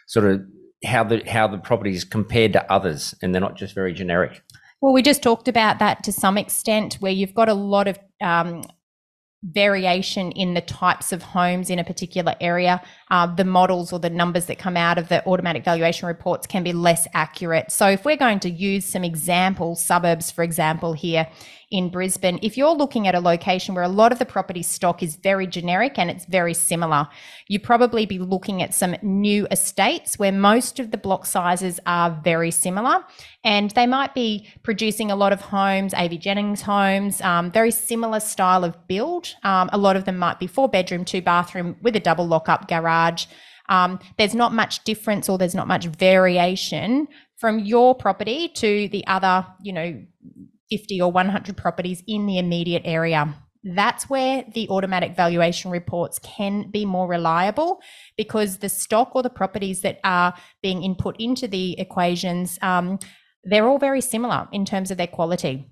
sort 0.06 0.28
of 0.28 0.42
how 0.86 1.04
the 1.04 1.24
how 1.28 1.48
the 1.48 1.58
property 1.58 1.92
is 1.92 2.04
compared 2.04 2.54
to 2.54 2.72
others, 2.72 3.16
and 3.22 3.34
they're 3.34 3.42
not 3.42 3.58
just 3.58 3.76
very 3.76 3.94
generic. 3.94 4.42
Well, 4.82 4.94
we 4.94 5.02
just 5.02 5.22
talked 5.22 5.48
about 5.48 5.80
that 5.80 6.04
to 6.06 6.12
some 6.12 6.38
extent, 6.38 6.96
where 6.96 7.12
you've 7.12 7.34
got 7.34 7.50
a 7.50 7.54
lot 7.54 7.88
of 7.88 8.00
um, 8.22 8.64
variation 9.44 10.32
in 10.32 10.54
the 10.54 10.62
types 10.62 11.12
of 11.12 11.22
homes 11.22 11.70
in 11.70 11.80
a 11.80 11.84
particular 11.84 12.36
area. 12.42 12.82
Uh, 13.12 13.26
the 13.26 13.44
models 13.44 13.92
or 13.92 14.00
the 14.00 14.10
numbers 14.10 14.46
that 14.46 14.60
come 14.60 14.78
out 14.78 14.98
of 14.98 15.10
the 15.10 15.26
automatic 15.28 15.64
valuation 15.64 16.08
reports 16.08 16.46
can 16.46 16.64
be 16.64 16.74
less 16.74 17.08
accurate. 17.14 17.72
So, 17.72 17.88
if 17.88 18.06
we're 18.06 18.18
going 18.18 18.40
to 18.42 18.50
use 18.50 18.86
some 18.86 19.04
example 19.04 19.76
suburbs, 19.76 20.32
for 20.32 20.44
example, 20.44 20.94
here 20.94 21.28
in 21.72 21.90
Brisbane, 21.90 22.40
if 22.42 22.58
you're 22.58 22.74
looking 22.74 23.08
at 23.08 23.14
a 23.14 23.20
location 23.20 23.76
where 23.76 23.84
a 23.84 23.90
lot 23.90 24.12
of 24.12 24.18
the 24.18 24.26
property 24.26 24.64
stock 24.64 25.04
is 25.04 25.16
very 25.18 25.46
generic 25.46 26.00
and 26.00 26.10
it's 26.10 26.26
very 26.26 26.54
similar, 26.54 27.08
you 27.48 27.60
probably 27.60 28.08
be 28.08 28.18
looking 28.18 28.64
at 28.64 28.74
some 28.74 28.96
new 29.04 29.48
estates 29.52 30.18
where 30.18 30.32
most 30.32 30.80
of 30.80 30.90
the 30.90 30.98
block 30.98 31.28
sizes 31.28 31.80
are 31.86 32.20
very 32.24 32.50
similar. 32.50 33.04
And 33.44 33.70
they 33.72 33.86
might 33.86 34.14
be 34.16 34.48
producing 34.64 35.12
a 35.12 35.16
lot 35.16 35.32
of 35.32 35.42
homes, 35.42 35.94
AV 35.94 36.20
Jennings 36.20 36.62
homes, 36.62 37.22
um, 37.22 37.52
very 37.52 37.72
similar 37.72 38.20
style 38.20 38.64
of 38.64 38.88
build. 38.88 39.36
Um, 39.44 39.70
a 39.72 39.78
lot 39.78 39.96
of 39.96 40.06
them 40.06 40.18
might 40.18 40.40
be 40.40 40.48
four 40.48 40.68
bedroom, 40.68 41.06
two 41.06 41.22
bathroom 41.22 41.78
with 41.82 41.96
a 41.96 42.00
double 42.00 42.28
lock 42.28 42.50
up 42.50 42.68
garage. 42.68 42.99
Um, 43.70 44.00
there's 44.18 44.36
not 44.36 44.54
much 44.54 44.84
difference 44.84 45.30
or 45.30 45.38
there's 45.38 45.56
not 45.56 45.68
much 45.68 45.86
variation 45.86 47.08
from 47.38 47.60
your 47.60 47.96
property 47.96 48.50
to 48.56 48.90
the 48.90 49.06
other, 49.08 49.46
you 49.62 49.72
know, 49.72 50.02
50 50.70 51.02
or 51.02 51.12
100 51.12 51.56
properties 51.56 52.04
in 52.08 52.26
the 52.26 52.38
immediate 52.38 52.84
area. 52.86 53.34
That's 53.64 54.10
where 54.10 54.46
the 54.54 54.70
automatic 54.70 55.16
valuation 55.16 55.70
reports 55.70 56.20
can 56.20 56.72
be 56.72 56.86
more 56.86 57.08
reliable 57.08 57.82
because 58.18 58.58
the 58.58 58.70
stock 58.70 59.16
or 59.16 59.24
the 59.24 59.30
properties 59.30 59.82
that 59.82 60.00
are 60.04 60.34
being 60.62 60.84
input 60.84 61.16
into 61.20 61.48
the 61.48 61.80
equations, 61.80 62.58
um, 62.62 63.00
they're 63.44 63.68
all 63.68 63.80
very 63.80 64.02
similar 64.02 64.48
in 64.52 64.66
terms 64.66 64.92
of 64.92 64.98
their 64.98 65.08
quality. 65.08 65.70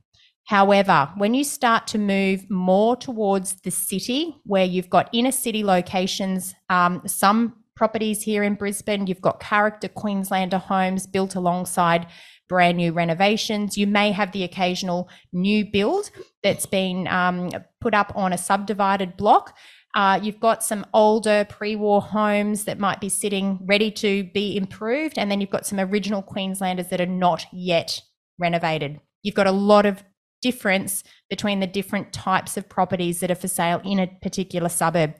However, 0.47 1.09
when 1.17 1.33
you 1.33 1.43
start 1.43 1.87
to 1.87 1.97
move 1.97 2.49
more 2.49 2.95
towards 2.95 3.55
the 3.61 3.69
city, 3.69 4.33
where 4.45 4.63
you've 4.63 4.89
got 4.89 5.09
inner 5.11 5.33
city 5.33 5.61
locations, 5.61 6.55
um, 6.69 7.01
some 7.05 7.57
properties 7.75 8.21
here 8.21 8.43
in 8.43 8.55
Brisbane, 8.55 9.07
you've 9.07 9.21
got 9.21 9.41
character 9.41 9.89
Queenslander 9.89 10.57
homes 10.57 11.05
built 11.05 11.35
alongside 11.35 12.07
brand 12.47 12.77
new 12.77 12.93
renovations. 12.93 13.77
You 13.77 13.87
may 13.87 14.13
have 14.13 14.31
the 14.31 14.45
occasional 14.45 15.09
new 15.33 15.69
build 15.69 16.11
that's 16.41 16.65
been 16.65 17.09
um, 17.09 17.49
put 17.81 17.93
up 17.93 18.13
on 18.15 18.31
a 18.31 18.37
subdivided 18.37 19.17
block. 19.17 19.53
Uh, 19.95 20.17
you've 20.23 20.39
got 20.39 20.63
some 20.63 20.85
older 20.93 21.45
pre 21.49 21.75
war 21.75 22.01
homes 22.01 22.63
that 22.63 22.79
might 22.79 23.01
be 23.01 23.09
sitting 23.09 23.59
ready 23.65 23.91
to 23.91 24.23
be 24.33 24.55
improved. 24.55 25.17
And 25.17 25.29
then 25.29 25.41
you've 25.41 25.49
got 25.49 25.65
some 25.65 25.79
original 25.81 26.21
Queenslanders 26.21 26.87
that 26.87 27.01
are 27.01 27.05
not 27.05 27.45
yet 27.51 28.01
renovated. 28.39 29.01
You've 29.23 29.35
got 29.35 29.47
a 29.47 29.51
lot 29.51 29.85
of 29.85 30.01
difference 30.41 31.03
between 31.29 31.59
the 31.59 31.67
different 31.67 32.13
types 32.13 32.57
of 32.57 32.67
properties 32.69 33.19
that 33.19 33.31
are 33.31 33.35
for 33.35 33.47
sale 33.47 33.81
in 33.83 33.99
a 33.99 34.07
particular 34.21 34.69
suburb. 34.69 35.13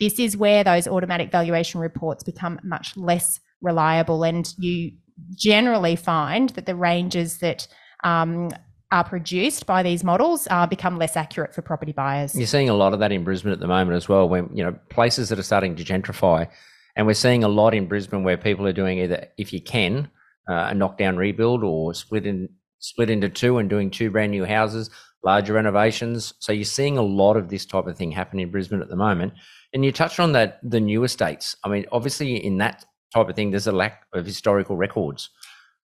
This 0.00 0.18
is 0.18 0.36
where 0.36 0.64
those 0.64 0.88
automatic 0.88 1.30
valuation 1.30 1.80
reports 1.80 2.24
become 2.24 2.58
much 2.64 2.96
less 2.96 3.40
reliable 3.60 4.24
and 4.24 4.52
you 4.58 4.92
generally 5.36 5.96
find 5.96 6.50
that 6.50 6.66
the 6.66 6.74
ranges 6.74 7.38
that 7.38 7.66
um, 8.02 8.50
are 8.90 9.04
produced 9.04 9.66
by 9.66 9.82
these 9.82 10.04
models 10.04 10.46
uh, 10.50 10.66
become 10.66 10.98
less 10.98 11.16
accurate 11.16 11.54
for 11.54 11.62
property 11.62 11.92
buyers. 11.92 12.34
You're 12.34 12.46
seeing 12.46 12.68
a 12.68 12.74
lot 12.74 12.92
of 12.92 13.00
that 13.00 13.12
in 13.12 13.24
Brisbane 13.24 13.52
at 13.52 13.60
the 13.60 13.66
moment 13.66 13.96
as 13.96 14.08
well, 14.08 14.28
when 14.28 14.48
you 14.54 14.62
know 14.62 14.76
places 14.90 15.28
that 15.28 15.38
are 15.38 15.42
starting 15.44 15.74
to 15.76 15.84
gentrify, 15.84 16.48
and 16.96 17.06
we're 17.06 17.14
seeing 17.14 17.42
a 17.44 17.48
lot 17.48 17.74
in 17.74 17.88
Brisbane 17.88 18.22
where 18.22 18.36
people 18.36 18.66
are 18.66 18.72
doing 18.72 18.98
either, 18.98 19.26
if 19.36 19.52
you 19.52 19.60
can, 19.60 20.10
uh, 20.48 20.68
a 20.70 20.74
knockdown 20.74 21.16
rebuild 21.16 21.64
or 21.64 21.94
split 21.94 22.26
in 22.26 22.48
split 22.84 23.08
into 23.08 23.30
two 23.30 23.56
and 23.56 23.70
doing 23.70 23.90
two 23.90 24.10
brand 24.10 24.30
new 24.30 24.44
houses, 24.44 24.90
larger 25.24 25.54
renovations. 25.54 26.34
So 26.38 26.52
you're 26.52 26.64
seeing 26.64 26.98
a 26.98 27.02
lot 27.02 27.38
of 27.38 27.48
this 27.48 27.64
type 27.64 27.86
of 27.86 27.96
thing 27.96 28.10
happen 28.12 28.38
in 28.38 28.50
Brisbane 28.50 28.82
at 28.82 28.88
the 28.88 28.96
moment. 28.96 29.32
And 29.72 29.84
you 29.84 29.90
touched 29.90 30.20
on 30.20 30.32
that 30.32 30.60
the 30.62 30.80
new 30.80 31.02
estates. 31.02 31.56
I 31.64 31.70
mean, 31.70 31.86
obviously 31.90 32.36
in 32.36 32.58
that 32.58 32.84
type 33.14 33.28
of 33.28 33.34
thing, 33.34 33.50
there's 33.50 33.66
a 33.66 33.72
lack 33.72 34.02
of 34.12 34.26
historical 34.26 34.76
records. 34.76 35.30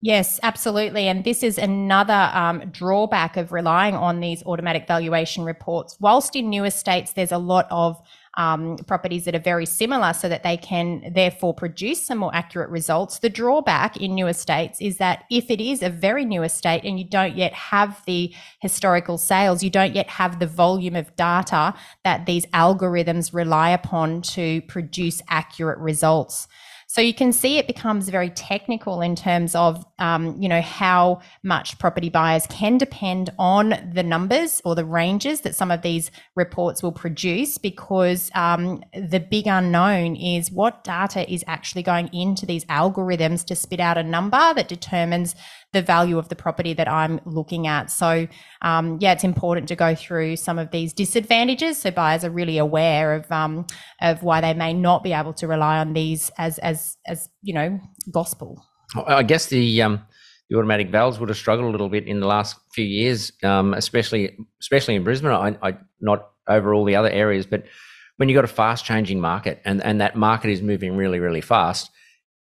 Yes, 0.03 0.39
absolutely. 0.43 1.07
And 1.07 1.23
this 1.23 1.41
is 1.41 1.57
another 1.57 2.29
um, 2.33 2.69
drawback 2.71 3.35
of 3.35 3.51
relying 3.51 3.95
on 3.95 4.19
these 4.19 4.43
automatic 4.43 4.87
valuation 4.87 5.43
reports. 5.43 5.97
Whilst 5.99 6.35
in 6.35 6.49
new 6.49 6.63
estates, 6.63 7.13
there's 7.13 7.31
a 7.31 7.37
lot 7.37 7.67
of 7.71 7.99
um, 8.35 8.77
properties 8.87 9.25
that 9.25 9.35
are 9.35 9.39
very 9.39 9.65
similar 9.65 10.13
so 10.13 10.29
that 10.29 10.43
they 10.43 10.57
can 10.57 11.11
therefore 11.13 11.53
produce 11.53 12.05
some 12.05 12.19
more 12.19 12.33
accurate 12.33 12.69
results. 12.69 13.19
The 13.19 13.29
drawback 13.29 13.97
in 13.97 14.15
new 14.15 14.27
estates 14.27 14.79
is 14.79 14.97
that 14.97 15.25
if 15.29 15.51
it 15.51 15.59
is 15.59 15.83
a 15.83 15.89
very 15.89 16.25
new 16.25 16.43
estate 16.43 16.83
and 16.83 16.97
you 16.97 17.05
don't 17.05 17.35
yet 17.35 17.53
have 17.53 18.01
the 18.05 18.33
historical 18.59 19.17
sales, 19.17 19.63
you 19.63 19.69
don't 19.69 19.93
yet 19.93 20.07
have 20.09 20.39
the 20.39 20.47
volume 20.47 20.95
of 20.95 21.15
data 21.15 21.73
that 22.03 22.25
these 22.25 22.45
algorithms 22.47 23.33
rely 23.33 23.69
upon 23.69 24.21
to 24.21 24.61
produce 24.63 25.21
accurate 25.27 25.79
results. 25.79 26.47
So 26.87 26.99
you 26.99 27.13
can 27.13 27.31
see 27.31 27.57
it 27.57 27.67
becomes 27.67 28.09
very 28.09 28.29
technical 28.31 28.99
in 28.99 29.15
terms 29.15 29.55
of, 29.55 29.85
um, 30.01 30.35
you 30.41 30.49
know, 30.49 30.61
how 30.61 31.21
much 31.43 31.77
property 31.79 32.09
buyers 32.09 32.45
can 32.47 32.77
depend 32.77 33.29
on 33.37 33.91
the 33.93 34.03
numbers 34.03 34.61
or 34.65 34.75
the 34.75 34.83
ranges 34.83 35.41
that 35.41 35.55
some 35.55 35.69
of 35.71 35.83
these 35.83 36.09
reports 36.35 36.81
will 36.81 36.91
produce 36.91 37.57
because 37.57 38.31
um, 38.33 38.83
the 38.93 39.19
big 39.19 39.45
unknown 39.45 40.15
is 40.15 40.51
what 40.51 40.83
data 40.83 41.31
is 41.31 41.43
actually 41.47 41.83
going 41.83 42.09
into 42.13 42.45
these 42.45 42.65
algorithms 42.65 43.45
to 43.45 43.55
spit 43.55 43.79
out 43.79 43.97
a 43.97 44.03
number 44.03 44.53
that 44.55 44.67
determines 44.67 45.35
the 45.71 45.81
value 45.81 46.17
of 46.17 46.29
the 46.29 46.35
property 46.35 46.73
that 46.73 46.87
I'm 46.87 47.21
looking 47.25 47.67
at. 47.67 47.91
So, 47.91 48.27
um, 48.61 48.97
yeah, 48.99 49.13
it's 49.13 49.23
important 49.23 49.67
to 49.69 49.75
go 49.75 49.95
through 49.95 50.35
some 50.35 50.57
of 50.57 50.71
these 50.71 50.93
disadvantages 50.93 51.77
so 51.77 51.91
buyers 51.91 52.25
are 52.25 52.31
really 52.31 52.57
aware 52.57 53.13
of 53.13 53.31
um, 53.31 53.67
of 54.01 54.23
why 54.23 54.41
they 54.41 54.53
may 54.53 54.73
not 54.73 55.03
be 55.03 55.13
able 55.13 55.33
to 55.33 55.47
rely 55.47 55.77
on 55.77 55.93
these 55.93 56.31
as 56.37 56.57
as 56.59 56.97
as 57.05 57.29
you 57.41 57.53
know 57.53 57.79
gospel. 58.11 58.65
I 58.95 59.23
guess 59.23 59.47
the 59.47 59.81
um, 59.81 60.01
the 60.49 60.57
automatic 60.57 60.89
vals 60.89 61.19
would 61.19 61.29
have 61.29 61.37
struggled 61.37 61.67
a 61.67 61.71
little 61.71 61.89
bit 61.89 62.07
in 62.07 62.19
the 62.19 62.27
last 62.27 62.57
few 62.73 62.85
years, 62.85 63.31
um, 63.43 63.73
especially 63.73 64.37
especially 64.59 64.95
in 64.95 65.03
Brisbane. 65.03 65.31
I, 65.31 65.57
I 65.61 65.77
not 65.99 66.29
over 66.47 66.73
all 66.73 66.85
the 66.85 66.95
other 66.95 67.09
areas, 67.09 67.45
but 67.45 67.65
when 68.17 68.29
you've 68.29 68.35
got 68.35 68.43
a 68.43 68.47
fast 68.47 68.85
changing 68.85 69.19
market 69.19 69.61
and, 69.65 69.81
and 69.83 70.01
that 70.01 70.15
market 70.15 70.51
is 70.51 70.61
moving 70.61 70.95
really, 70.95 71.19
really 71.19 71.41
fast, 71.41 71.89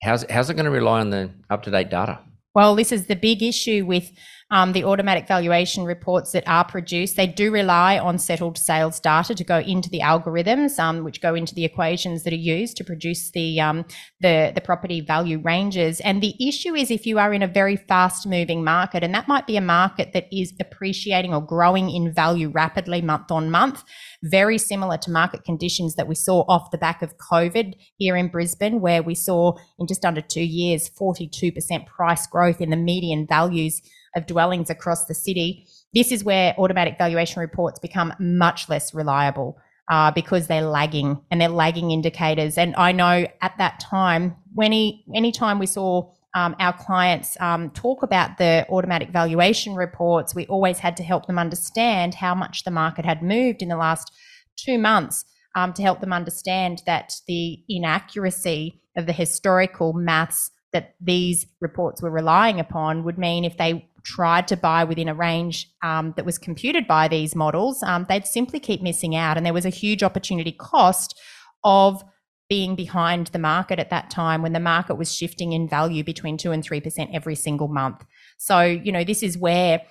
how's, 0.03 0.25
how's 0.29 0.51
it 0.51 0.55
going 0.55 0.65
to 0.65 0.71
rely 0.71 1.01
on 1.01 1.11
the 1.11 1.31
up 1.49 1.63
to 1.63 1.71
date 1.71 1.89
data? 1.89 2.19
Well, 2.55 2.75
this 2.75 2.93
is 2.93 3.07
the 3.07 3.17
big 3.17 3.43
issue 3.43 3.87
with 3.87 4.13
um, 4.51 4.73
the 4.73 4.85
automatic 4.85 5.29
valuation 5.29 5.85
reports 5.85 6.33
that 6.33 6.47
are 6.49 6.65
produced, 6.65 7.17
they 7.17 7.27
do 7.27 7.53
rely 7.53 7.99
on 7.99 8.19
settled 8.19 8.59
sales 8.59 8.99
data 8.99 9.35
to 9.35 9.45
go 9.45 9.59
into 9.59 9.89
the 9.91 10.01
algorithms, 10.01 10.79
um, 10.79 11.05
which 11.05 11.21
go 11.21 11.35
into 11.35 11.55
the 11.55 11.65
equations 11.65 12.25
that 12.25 12.33
are 12.33 12.37
used 12.37 12.77
to 12.77 12.85
produce 12.85 13.31
the, 13.31 13.61
um, 13.61 13.85
the, 14.21 14.51
the 14.55 14.61
property 14.61 15.01
value 15.01 15.39
ranges. 15.39 16.01
And 16.01 16.21
the 16.21 16.35
issue 16.41 16.75
is 16.75 16.91
if 16.91 17.07
you 17.07 17.19
are 17.19 17.33
in 17.33 17.43
a 17.43 17.47
very 17.47 17.77
fast 17.77 18.27
moving 18.27 18.65
market, 18.65 19.05
and 19.05 19.15
that 19.15 19.29
might 19.29 19.47
be 19.47 19.57
a 19.57 19.61
market 19.61 20.13
that 20.15 20.27
is 20.33 20.53
appreciating 20.59 21.33
or 21.33 21.41
growing 21.41 21.89
in 21.89 22.13
value 22.13 22.49
rapidly 22.49 23.03
month 23.03 23.31
on 23.31 23.51
month, 23.53 23.85
very 24.25 24.59
similar 24.59 24.99
to 24.99 25.13
market 25.13 25.45
conditions 25.45 25.95
that 25.95 26.09
we 26.09 26.15
saw 26.17 26.41
off 26.49 26.73
the 26.73 26.79
back 26.79 27.03
of 27.03 27.17
COVID 27.19 27.75
here 27.97 28.17
in 28.17 28.29
Brisbane, 28.29 28.81
where 28.81 29.03
we 29.03 29.15
saw 29.15 29.57
in 29.79 29.87
just 29.87 30.05
under 30.05 30.21
two 30.21 30.43
years 30.43 30.91
42% 30.91 31.87
price 31.87 32.27
growth 32.27 32.61
in 32.61 32.71
the 32.71 32.77
median 32.77 33.27
values 33.29 33.81
of 34.17 34.27
dwellings 34.27 34.71
across 34.71 35.07
the 35.07 35.15
city. 35.15 35.67
This 35.95 36.13
is 36.13 36.25
where 36.25 36.55
automatic 36.59 36.97
valuation 36.99 37.41
reports 37.41 37.79
become 37.79 38.13
much 38.19 38.69
less 38.69 38.95
reliable. 38.95 39.59
Uh, 39.91 40.09
because 40.13 40.47
they're 40.47 40.63
lagging 40.63 41.21
and 41.33 41.41
they're 41.41 41.49
lagging 41.49 41.91
indicators. 41.91 42.57
And 42.57 42.77
I 42.77 42.93
know 42.93 43.27
at 43.43 43.59
that 43.59 43.81
time, 43.81 44.37
when 44.55 44.71
he, 44.71 45.05
anytime 45.13 45.59
we 45.59 45.67
saw 45.67 46.13
um, 46.35 46.55
our 46.61 46.73
clients 46.73 47.37
um, 47.41 47.71
talk 47.71 48.03
about 48.03 48.39
the 48.39 48.67
automatic 48.71 49.11
valuation 49.11 49.75
reports, 49.75 50.35
we 50.35 50.47
always 50.47 50.79
had 50.79 50.97
to 50.99 51.03
help 51.03 51.27
them 51.27 51.39
understand 51.39 52.15
how 52.15 52.35
much 52.35 52.63
the 52.63 52.71
market 52.71 53.05
had 53.05 53.23
moved 53.23 53.63
in 53.63 53.69
the 53.69 53.77
last 53.77 54.13
two 54.57 54.79
months 54.79 55.25
um, 55.57 55.73
to 55.73 55.83
help 55.83 56.01
them 56.01 56.13
understand 56.13 56.83
that 56.87 57.15
the 57.27 57.59
inaccuracy 57.69 58.81
of 58.97 59.07
the 59.07 59.13
historical 59.13 59.93
maths 59.93 60.51
that 60.73 60.95
these 61.01 61.47
reports 61.61 62.01
were 62.01 62.11
relying 62.11 62.61
upon 62.61 63.03
would 63.03 63.19
mean 63.19 63.45
if 63.45 63.57
they 63.57 63.89
tried 64.05 64.49
to 64.49 64.57
buy 64.57 64.85
within 64.85 65.09
a 65.09 65.15
range 65.15 65.71
um, 65.83 66.13
that 66.17 66.25
was 66.25 66.39
computed 66.39 66.87
by 66.87 67.09
these 67.09 67.35
models, 67.35 67.83
um, 67.83 68.07
they'd 68.09 68.27
simply 68.27 68.61
keep 68.61 68.83
missing 68.83 69.17
out. 69.17 69.37
And 69.37 69.45
there 69.45 69.53
was 69.53 69.67
a 69.67 69.71
huge 69.71 70.03
opportunity 70.03 70.53
cost 70.53 71.19
of 71.65 72.03
being 72.49 72.75
behind 72.75 73.29
the 73.29 73.39
market 73.39 73.79
at 73.79 73.91
that 73.91 74.11
time 74.11 74.43
when 74.43 74.53
the 74.53 74.61
market 74.61 74.97
was 74.97 75.15
shifting 75.15 75.53
in 75.53 75.69
value 75.69 76.03
between 76.03 76.37
2 76.37 76.51
and 76.51 76.65
3% 76.65 77.15
every 77.15 77.37
single 77.37 77.69
month. 77.69 78.05
So, 78.39 78.61
you 78.61 78.91
know, 78.91 79.05
this 79.05 79.23
is 79.23 79.39
where 79.39 79.83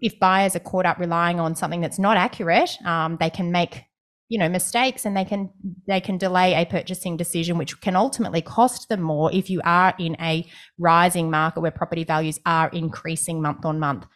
if 0.00 0.18
buyers 0.18 0.56
are 0.56 0.60
caught 0.60 0.84
up 0.84 0.98
relying 0.98 1.40
on 1.40 1.54
something 1.54 1.80
that's 1.80 1.98
not 1.98 2.16
accurate, 2.16 2.76
um, 2.84 3.16
they 3.20 3.30
can 3.30 3.52
make 3.52 3.84
you 4.28 4.38
know 4.38 4.48
mistakes 4.48 5.04
and 5.04 5.16
they 5.16 5.24
can 5.24 5.50
they 5.86 6.00
can 6.00 6.18
delay 6.18 6.54
a 6.54 6.66
purchasing 6.66 7.16
decision 7.16 7.58
which 7.58 7.80
can 7.80 7.96
ultimately 7.96 8.42
cost 8.42 8.88
them 8.88 9.00
more 9.00 9.32
if 9.32 9.48
you 9.48 9.60
are 9.64 9.94
in 9.98 10.16
a 10.20 10.46
rising 10.78 11.30
market 11.30 11.60
where 11.60 11.70
property 11.70 12.04
values 12.04 12.38
are 12.44 12.68
increasing 12.70 13.40
month 13.40 13.64
on 13.64 13.78
month 13.78 14.06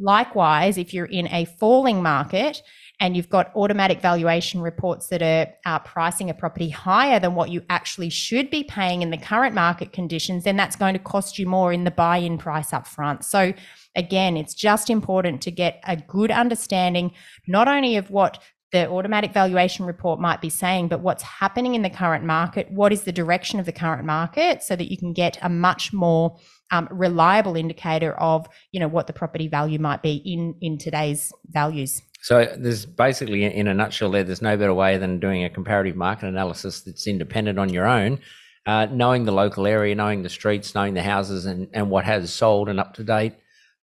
likewise 0.00 0.78
if 0.78 0.94
you're 0.94 1.06
in 1.06 1.28
a 1.28 1.44
falling 1.44 2.02
market 2.02 2.62
and 3.00 3.16
you've 3.16 3.28
got 3.28 3.54
automatic 3.54 4.00
valuation 4.00 4.60
reports 4.60 5.06
that 5.08 5.22
are, 5.22 5.46
are 5.64 5.80
pricing 5.80 6.30
a 6.30 6.34
property 6.34 6.68
higher 6.68 7.20
than 7.20 7.34
what 7.34 7.48
you 7.48 7.62
actually 7.70 8.10
should 8.10 8.50
be 8.50 8.64
paying 8.64 9.02
in 9.02 9.10
the 9.10 9.16
current 9.16 9.54
market 9.54 9.92
conditions, 9.92 10.44
then 10.44 10.56
that's 10.56 10.74
going 10.74 10.94
to 10.94 10.98
cost 10.98 11.38
you 11.38 11.46
more 11.46 11.72
in 11.72 11.84
the 11.84 11.90
buy 11.92 12.16
in 12.16 12.36
price 12.38 12.72
up 12.72 12.88
front. 12.88 13.24
So, 13.24 13.52
again, 13.94 14.36
it's 14.36 14.54
just 14.54 14.90
important 14.90 15.40
to 15.42 15.52
get 15.52 15.80
a 15.86 15.96
good 15.96 16.32
understanding 16.32 17.12
not 17.46 17.68
only 17.68 17.96
of 17.96 18.10
what 18.10 18.42
the 18.70 18.88
automatic 18.88 19.32
valuation 19.32 19.86
report 19.86 20.20
might 20.20 20.40
be 20.40 20.50
saying, 20.50 20.88
but 20.88 21.00
what's 21.00 21.22
happening 21.22 21.74
in 21.74 21.82
the 21.82 21.90
current 21.90 22.24
market, 22.24 22.70
what 22.70 22.92
is 22.92 23.02
the 23.02 23.12
direction 23.12 23.58
of 23.58 23.66
the 23.66 23.72
current 23.72 24.04
market, 24.04 24.62
so 24.62 24.76
that 24.76 24.90
you 24.90 24.98
can 24.98 25.12
get 25.12 25.38
a 25.40 25.48
much 25.48 25.92
more 25.92 26.36
um, 26.70 26.86
reliable 26.90 27.56
indicator 27.56 28.12
of 28.18 28.46
you 28.72 28.80
know 28.80 28.88
what 28.88 29.06
the 29.06 29.12
property 29.12 29.48
value 29.48 29.78
might 29.78 30.02
be 30.02 30.16
in 30.16 30.54
in 30.60 30.78
today's 30.78 31.32
values. 31.46 32.02
So 32.20 32.52
there's 32.58 32.84
basically, 32.84 33.44
in 33.44 33.68
a 33.68 33.74
nutshell, 33.74 34.10
there 34.10 34.24
there's 34.24 34.42
no 34.42 34.56
better 34.56 34.74
way 34.74 34.98
than 34.98 35.20
doing 35.20 35.44
a 35.44 35.50
comparative 35.50 35.96
market 35.96 36.26
analysis 36.26 36.80
that's 36.82 37.06
independent 37.06 37.58
on 37.58 37.68
your 37.68 37.86
own, 37.86 38.18
uh, 38.66 38.86
knowing 38.90 39.24
the 39.24 39.32
local 39.32 39.66
area, 39.66 39.94
knowing 39.94 40.22
the 40.22 40.28
streets, 40.28 40.74
knowing 40.74 40.94
the 40.94 41.02
houses, 41.02 41.46
and 41.46 41.68
and 41.72 41.88
what 41.90 42.04
has 42.04 42.32
sold 42.32 42.68
and 42.68 42.80
up 42.80 42.94
to 42.94 43.04
date, 43.04 43.34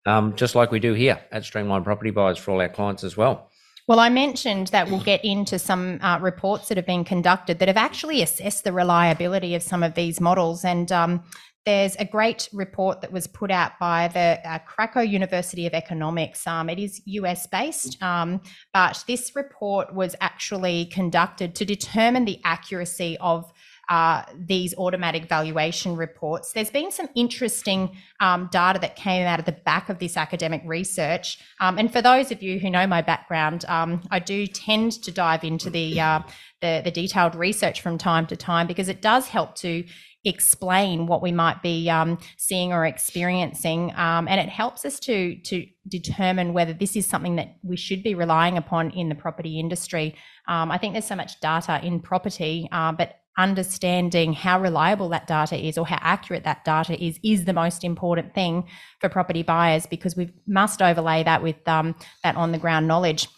um, 0.05 0.35
just 0.37 0.55
like 0.55 0.71
we 0.71 0.81
do 0.81 0.93
here 0.93 1.21
at 1.33 1.45
Streamline 1.45 1.85
Property 1.85 2.11
Buyers 2.11 2.39
for 2.39 2.51
all 2.51 2.61
our 2.61 2.69
clients 2.69 3.05
as 3.05 3.17
well. 3.17 3.51
Well, 3.87 4.01
I 4.01 4.09
mentioned 4.09 4.69
that 4.69 4.89
we'll 4.89 5.03
get 5.03 5.23
into 5.27 5.59
some 5.59 5.99
uh, 6.01 6.19
reports 6.19 6.69
that 6.69 6.79
have 6.79 6.87
been 6.87 7.05
conducted 7.05 7.59
that 7.59 7.69
have 7.69 7.77
actually 7.77 8.23
assessed 8.23 8.65
the 8.65 8.73
reliability 8.73 9.55
of 9.55 9.63
some 9.63 9.83
of 9.83 9.95
these 9.95 10.23
models. 10.23 10.65
And 10.65 10.91
um, 10.91 11.23
there's 11.67 11.95
a 11.97 12.05
great 12.07 12.49
report 12.55 13.03
that 13.03 13.13
was 13.13 13.27
put 13.27 13.51
out 13.51 13.73
by 13.79 14.09
the 14.09 14.41
uh, 14.45 14.59
Krakow 14.61 15.01
University 15.01 15.67
of 15.67 15.75
Economics. 15.75 16.47
Um, 16.47 16.71
it 16.71 16.79
is 16.79 17.03
US 17.05 17.47
based, 17.47 18.03
um, 18.03 18.41
but 18.73 19.05
this 19.07 19.37
report 19.37 19.95
was 19.95 20.17
actually 20.23 20.87
conducted 20.87 21.55
to 21.57 21.67
determine 21.67 22.25
the 22.25 22.41
accuracy 22.45 23.19
of 23.21 23.53
uh, 23.89 24.23
these 24.37 24.75
automatic 24.77 25.29
valuation 25.29 25.97
reports. 25.97 26.53
There's 26.53 26.71
been 26.71 26.91
some 26.91 27.09
interesting 27.15 27.97
um, 28.21 28.49
data 28.53 28.79
that 28.81 28.97
came 28.97 29.27
out 29.27 29.39
of 29.39 29.45
the 29.45 29.53
back 29.53 29.89
of 29.89 29.99
this 29.99 30.17
academic 30.17 30.63
research. 30.65 31.39
Um, 31.61 31.79
and 31.79 31.93
for 31.93 32.03
those 32.03 32.31
of 32.31 32.43
you 32.43 32.59
who 32.59 32.71
know 32.71 32.87
my 32.87 33.03
background, 33.03 33.65
um, 33.69 34.03
I 34.11 34.19
do 34.19 34.47
tend 34.47 34.93
to 35.05 35.11
dive 35.11 35.45
into 35.45 35.71
the, 35.71 36.01
uh, 36.01 36.21
the, 36.61 36.83
the 36.85 36.91
detailed 36.91 37.35
research 37.35 37.81
from 37.81 37.99
time 37.99 38.27
to 38.29 38.37
time 38.37 38.67
because 38.67 38.89
it 38.89 39.03
does 39.03 39.29
help 39.29 39.55
to 39.57 39.85
explain 40.25 41.07
what 41.07 41.23
we 41.23 41.33
might 41.33 41.63
be 41.63 41.89
um, 41.91 42.19
seeing 42.37 42.73
or 42.73 42.87
experiencing, 42.87 43.93
um, 43.95 44.27
and 44.27 44.41
it 44.41 44.49
helps 44.49 44.85
us 44.85 44.99
to 45.01 45.37
to 45.43 45.67
determine 45.87 46.55
whether 46.55 46.73
this 46.73 46.97
is 46.97 47.07
something 47.07 47.37
that 47.37 47.57
we 47.63 47.77
should 47.77 48.03
be 48.03 48.15
relying 48.15 48.57
upon 48.57 48.91
in 48.93 49.09
the 49.09 49.15
property 49.15 49.61
industry. 49.61 50.15
Um, 50.49 50.71
I 50.71 50.79
think 50.79 50.95
there's 50.95 51.05
so 51.05 51.17
much 51.17 51.41
data 51.41 51.81
in 51.85 52.01
property, 52.01 52.69
uh, 52.73 52.93
but 52.93 53.17
understanding 53.37 54.33
how 54.33 54.61
reliable 54.61 55.09
that 55.09 55.27
data 55.27 55.57
is 55.57 55.77
or 55.77 55.87
how 55.87 55.99
accurate 56.01 56.45
that 56.45 56.65
data 56.65 57.03
is 57.03 57.19
is 57.23 57.45
the 57.45 57.53
most 57.53 57.85
important 57.85 58.35
thing 58.35 58.65
for 59.01 59.09
property 59.09 59.43
buyers 59.43 59.87
because 59.87 60.17
we 60.17 60.31
must 60.47 60.81
overlay 60.81 61.23
that 61.23 61.43
with 61.43 61.67
um, 61.67 61.95
that 62.23 62.37
on 62.37 62.53
the 62.53 62.59
ground 62.59 62.87
knowledge. 62.87 63.29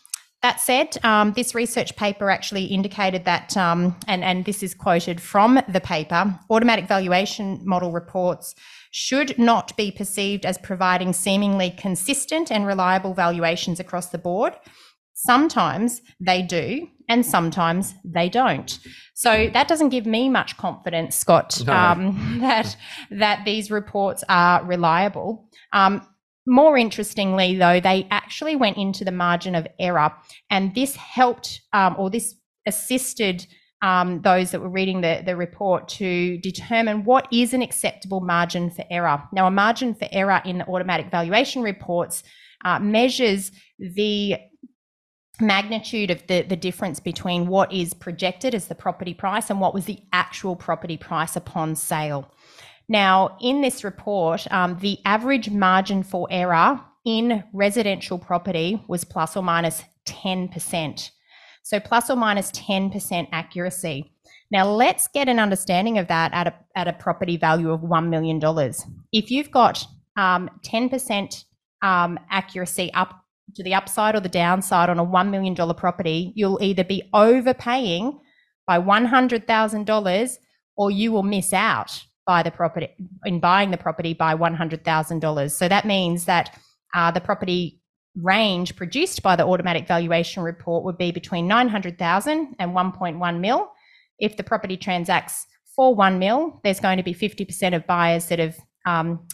That 0.43 0.61
said, 0.61 0.97
um, 1.03 1.33
this 1.33 1.55
research 1.55 1.97
paper 1.97 2.31
actually 2.31 2.67
indicated 2.67 3.25
that, 3.25 3.57
um, 3.57 3.97
and, 4.07 4.23
and 4.23 4.45
this 4.45 4.63
is 4.63 4.75
quoted 4.75 5.21
from 5.21 5.61
the 5.69 5.81
paper 5.81 6.39
automatic 6.51 6.87
valuation 6.87 7.61
model 7.65 7.91
reports 7.91 8.55
should 8.93 9.37
not 9.39 9.77
be 9.77 9.91
perceived 9.91 10.47
as 10.47 10.59
providing 10.59 11.13
seemingly 11.13 11.71
consistent 11.71 12.53
and 12.53 12.67
reliable 12.67 13.13
valuations 13.13 13.81
across 13.81 14.11
the 14.11 14.19
board. 14.19 14.55
Sometimes 15.15 16.01
they 16.21 16.43
do, 16.43 16.87
and 17.09 17.25
sometimes 17.25 17.95
they 18.05 18.29
don't. 18.29 18.79
So 19.15 19.49
that 19.53 19.69
doesn't 19.69 19.91
give 19.91 20.07
me 20.07 20.29
much 20.29 20.57
confidence, 20.57 21.17
Scott, 21.17 21.63
no. 21.67 21.73
um, 21.73 22.39
that 22.41 22.77
that 23.11 23.45
these 23.45 23.71
reports 23.71 24.25
are 24.29 24.65
reliable. 24.65 25.49
Um, 25.73 26.07
more 26.47 26.77
interestingly, 26.77 27.57
though, 27.57 27.81
they 27.81 28.07
actually 28.11 28.55
went 28.55 28.77
into 28.77 29.05
the 29.05 29.13
margin 29.13 29.55
of 29.55 29.67
error, 29.79 30.13
and 30.51 30.75
this 30.75 30.95
helped 30.97 31.61
um, 31.73 31.97
or 31.99 32.11
this 32.11 32.35
assisted 32.67 33.47
um, 33.83 34.23
those 34.23 34.51
that 34.51 34.61
were 34.61 34.69
reading 34.69 35.01
the, 35.01 35.23
the 35.25 35.37
report 35.37 35.89
to 35.89 36.39
determine 36.39 37.05
what 37.05 37.29
is 37.33 37.53
an 37.53 37.63
acceptable 37.63 38.21
margin 38.21 38.71
for 38.71 38.85
error. 38.91 39.23
Now, 39.33 39.47
a 39.47 39.51
margin 39.51 39.95
for 39.95 40.09
error 40.13 40.41
in 40.45 40.59
the 40.59 40.67
automatic 40.67 41.11
valuation 41.11 41.63
reports 41.63 42.23
uh, 42.65 42.79
measures 42.79 43.53
the 43.79 44.37
magnitude 45.41 46.11
of 46.11 46.27
the, 46.27 46.43
the 46.43 46.57
difference 46.57 47.01
between 47.01 47.47
what 47.47 47.73
is 47.73 47.95
projected 47.95 48.55
as 48.55 48.69
the 48.69 48.75
property 48.75 49.15
price 49.15 49.51
and 49.51 49.61
what 49.61 49.75
was 49.75 49.85
the 49.85 50.01
actual 50.13 50.57
property 50.57 50.97
price 50.97 51.37
upon 51.37 51.77
sale. 51.77 52.33
Now, 52.89 53.37
in 53.41 53.63
this 53.63 53.85
report, 53.85 54.51
um, 54.53 54.79
the 54.81 54.99
average 55.05 55.51
margin 55.51 56.03
for 56.03 56.29
error 56.31 56.81
in 57.05 57.45
residential 57.53 58.19
property 58.19 58.83
was 58.89 59.05
plus 59.05 59.37
or 59.37 59.43
minus 59.43 59.83
10%. 60.07 61.11
So, 61.63 61.81
plus 61.81 62.11
or 62.11 62.17
minus 62.17 62.51
10% 62.53 63.29
accuracy. 63.33 64.13
Now, 64.51 64.69
let's 64.71 65.09
get 65.09 65.29
an 65.29 65.41
understanding 65.41 65.99
of 65.99 66.07
that 66.09 66.33
at 66.33 66.47
a, 66.47 66.55
at 66.77 66.87
a 66.87 66.93
property 66.93 67.37
value 67.37 67.73
of 67.73 67.81
$1 67.81 68.09
million. 68.09 68.41
If 69.13 69.31
you've 69.31 69.51
got 69.51 69.85
um, 70.17 70.49
10% 70.63 71.45
um, 71.83 72.19
accuracy 72.31 72.93
up 72.95 73.26
to 73.57 73.63
the 73.63 73.75
upside 73.75 74.15
or 74.15 74.21
the 74.21 74.29
downside 74.29 74.89
on 74.89 74.99
a 74.99 75.05
$1 75.05 75.31
million 75.31 75.55
property, 75.75 76.33
you'll 76.37 76.63
either 76.63 76.85
be 76.85 77.09
overpaying 77.13 78.19
by 78.67 78.79
$100,000 78.79 80.37
or 80.77 80.91
you 80.91 81.13
will 81.13 81.23
miss 81.23 81.53
out 81.53 82.05
by 82.27 82.43
the 82.43 82.51
property 82.51 82.89
in 83.25 83.41
buying 83.41 83.71
the 83.71 83.77
property 83.77 84.13
by 84.13 84.35
$100,000. 84.35 85.51
So 85.51 85.69
that 85.69 85.87
means 85.87 86.25
that 86.25 86.59
uh, 86.95 87.11
the 87.11 87.21
property 87.21 87.81
range 88.17 88.77
produced 88.77 89.23
by 89.23 89.37
the 89.37 89.47
automatic 89.47 89.87
valuation 89.87 90.43
report 90.43 90.85
would 90.85 90.99
be 90.99 91.13
between 91.13 91.47
900,000 91.47 92.57
and 92.59 92.73
1.1 92.73 93.41
mil. 93.41 93.71
If 94.19 94.37
the 94.37 94.43
property 94.43 94.77
transacts 94.77 95.47
for 95.75 95.95
1 95.95 96.19
mil, 96.19 96.61
there's 96.65 96.81
going 96.81 96.97
to 96.97 97.03
be 97.03 97.15
50% 97.15 97.77
of 97.77 97.87
buyers 97.87 98.27
that 98.27 98.39
have 98.39 98.59
um, 98.87 99.27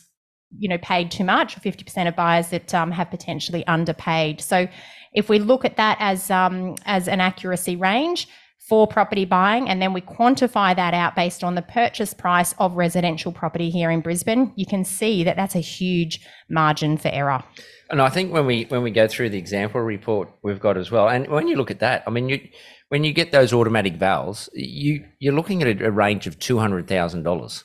you 0.59 0.69
know 0.69 0.79
paid 0.79 1.11
too 1.11 1.25
much, 1.25 1.57
or 1.57 1.61
50% 1.61 2.09
of 2.09 2.17
buyers 2.17 2.49
that 2.49 2.75
um, 2.75 2.91
have 2.91 3.11
potentially 3.11 3.67
underpaid. 3.67 4.41
So 4.41 4.69
if 5.15 5.29
we 5.29 5.39
look 5.39 5.65
at 5.65 5.77
that 5.77 5.97
as 6.01 6.31
um, 6.31 6.77
as 6.85 7.09
an 7.09 7.21
accuracy 7.21 7.77
range 7.77 8.29
for 8.69 8.87
property 8.87 9.25
buying, 9.25 9.69
and 9.69 9.83
then 9.83 9.93
we 9.93 10.01
quantify 10.01 10.75
that 10.77 10.95
out 10.95 11.17
based 11.17 11.43
on 11.43 11.57
the 11.57 11.63
purchase 11.63 12.15
price 12.15 12.55
of 12.59 12.75
residential 12.75 13.33
property 13.33 13.71
here 13.71 13.91
in 13.91 14.01
Brisbane, 14.01 14.53
you 14.55 14.67
can 14.67 14.85
see 14.85 15.25
that 15.25 15.37
that's 15.37 15.57
a 15.57 15.61
huge 15.61 16.25
margin 16.49 16.97
for 16.97 17.09
error. 17.09 17.43
And 17.91 18.01
I 18.01 18.09
think 18.09 18.33
when 18.33 18.47
we 18.47 18.65
when 18.65 18.83
we 18.83 18.91
go 18.91 19.07
through 19.07 19.31
the 19.31 19.39
example 19.39 19.81
report 19.81 20.31
we've 20.43 20.61
got 20.61 20.79
as 20.79 20.91
well, 20.91 21.09
and 21.09 21.29
when 21.29 21.49
you 21.49 21.57
look 21.57 21.71
at 21.71 21.81
that, 21.81 22.03
I 22.07 22.11
mean, 22.11 22.29
you 22.29 22.41
when 22.89 23.05
you 23.05 23.13
get 23.13 23.33
those 23.33 23.53
automatic 23.53 23.95
vals, 23.95 24.49
you 24.55 25.05
you're 25.19 25.35
looking 25.35 25.63
at 25.63 25.83
a, 25.83 25.91
range 25.91 26.27
of 26.27 26.39
two 26.39 26.59
hundred 26.59 26.87
thousand 26.87 27.25
dollars. 27.25 27.65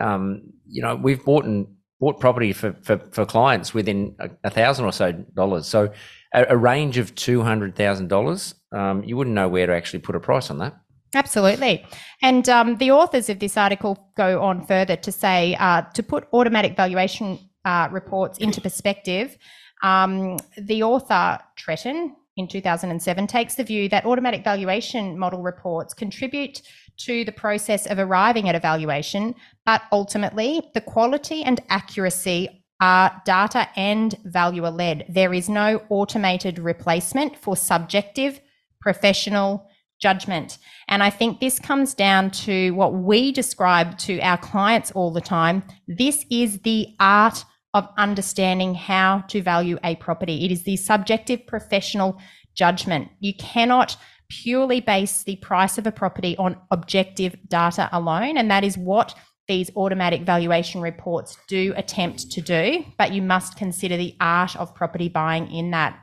Um, 0.00 0.52
you 0.66 0.82
know, 0.82 0.94
we've 0.96 1.24
bought 1.24 1.44
and 1.44 1.66
bought 2.00 2.18
property 2.18 2.52
for 2.52 2.72
for, 2.82 2.98
for 3.12 3.24
clients 3.26 3.74
within 3.74 4.16
a, 4.44 4.50
thousand 4.50 4.86
or 4.86 4.92
so 4.92 5.12
dollars. 5.12 5.66
So 5.66 5.92
a, 6.34 6.46
a 6.48 6.56
range 6.56 6.98
of 6.98 7.14
two 7.14 7.42
hundred 7.42 7.76
thousand 7.76 8.08
dollars, 8.08 8.54
um, 8.72 9.04
you 9.04 9.16
wouldn't 9.16 9.34
know 9.34 9.48
where 9.48 9.66
to 9.66 9.74
actually 9.74 10.00
put 10.00 10.16
a 10.16 10.20
price 10.20 10.50
on 10.50 10.58
that. 10.58 10.74
Absolutely. 11.14 11.84
And 12.22 12.48
um, 12.48 12.76
the 12.76 12.92
authors 12.92 13.28
of 13.28 13.40
this 13.40 13.56
article 13.56 14.10
go 14.16 14.40
on 14.42 14.64
further 14.64 14.96
to 14.96 15.12
say 15.12 15.56
uh, 15.58 15.82
to 15.94 16.02
put 16.02 16.28
automatic 16.32 16.76
valuation 16.76 17.38
uh, 17.64 17.88
reports 17.90 18.38
into 18.38 18.60
perspective, 18.60 19.36
um, 19.82 20.38
the 20.56 20.82
author, 20.82 21.38
Tretton, 21.56 22.12
in 22.36 22.48
2007, 22.48 23.26
takes 23.26 23.54
the 23.54 23.64
view 23.64 23.88
that 23.88 24.06
automatic 24.06 24.44
valuation 24.44 25.18
model 25.18 25.42
reports 25.42 25.94
contribute 25.94 26.62
to 26.96 27.24
the 27.24 27.32
process 27.32 27.86
of 27.86 27.98
arriving 27.98 28.48
at 28.48 28.54
a 28.54 28.60
valuation, 28.60 29.34
but 29.66 29.82
ultimately 29.92 30.62
the 30.74 30.80
quality 30.80 31.42
and 31.42 31.60
accuracy 31.68 32.48
are 32.80 33.20
data 33.24 33.68
and 33.76 34.16
valuer 34.24 34.70
led. 34.70 35.04
There 35.08 35.34
is 35.34 35.48
no 35.48 35.82
automated 35.90 36.58
replacement 36.58 37.36
for 37.36 37.56
subjective, 37.56 38.40
professional 38.80 39.68
judgment. 40.00 40.58
And 40.88 41.02
I 41.02 41.10
think 41.10 41.40
this 41.40 41.58
comes 41.58 41.94
down 41.94 42.30
to 42.30 42.70
what 42.70 42.94
we 42.94 43.32
describe 43.32 43.98
to 43.98 44.18
our 44.20 44.38
clients 44.38 44.90
all 44.92 45.12
the 45.12 45.20
time. 45.20 45.62
This 45.86 46.24
is 46.30 46.60
the 46.60 46.94
art 46.98 47.44
of 47.74 47.88
understanding 47.96 48.74
how 48.74 49.24
to 49.28 49.42
value 49.42 49.78
a 49.84 49.96
property. 49.96 50.44
It 50.44 50.50
is 50.50 50.64
the 50.64 50.76
subjective 50.76 51.46
professional 51.46 52.18
judgment. 52.54 53.08
You 53.20 53.34
cannot 53.34 53.96
purely 54.28 54.80
base 54.80 55.22
the 55.22 55.36
price 55.36 55.78
of 55.78 55.86
a 55.86 55.92
property 55.92 56.36
on 56.36 56.56
objective 56.70 57.36
data 57.48 57.88
alone. 57.92 58.36
And 58.36 58.50
that 58.50 58.64
is 58.64 58.78
what 58.78 59.14
these 59.48 59.70
automatic 59.76 60.22
valuation 60.22 60.80
reports 60.80 61.36
do 61.48 61.74
attempt 61.76 62.30
to 62.30 62.40
do. 62.40 62.84
But 62.98 63.12
you 63.12 63.22
must 63.22 63.56
consider 63.56 63.96
the 63.96 64.16
art 64.20 64.56
of 64.56 64.74
property 64.74 65.08
buying 65.08 65.50
in 65.50 65.72
that. 65.72 65.98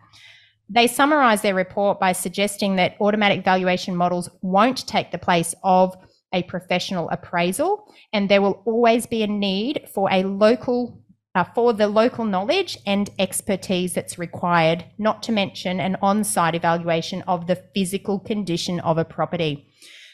They 0.69 0.87
summarize 0.87 1.41
their 1.41 1.55
report 1.55 1.99
by 1.99 2.11
suggesting 2.11 2.75
that 2.75 2.97
automatic 2.99 3.45
valuation 3.45 3.95
models 3.95 4.29
won't 4.41 4.85
take 4.85 5.11
the 5.11 5.17
place 5.17 5.55
of 5.63 5.95
a 6.33 6.43
professional 6.43 7.09
appraisal, 7.09 7.85
and 8.11 8.27
there 8.27 8.41
will 8.41 8.61
always 8.65 9.07
be 9.07 9.23
a 9.23 9.27
need 9.27 9.87
for 9.93 10.09
a 10.11 10.23
local 10.23 11.01
uh, 11.37 11.43
for 11.43 11.71
the 11.71 11.87
local 11.87 12.25
knowledge 12.25 12.79
and 12.87 13.11
expertise 13.19 13.93
that's 13.93 14.17
required, 14.17 14.83
not 14.97 15.21
to 15.21 15.31
mention 15.31 15.79
an 15.79 15.95
on 16.01 16.23
site 16.23 16.55
evaluation 16.55 17.21
of 17.27 17.45
the 17.45 17.61
physical 17.75 18.17
condition 18.17 18.79
of 18.79 18.97
a 18.97 19.05
property. 19.05 19.67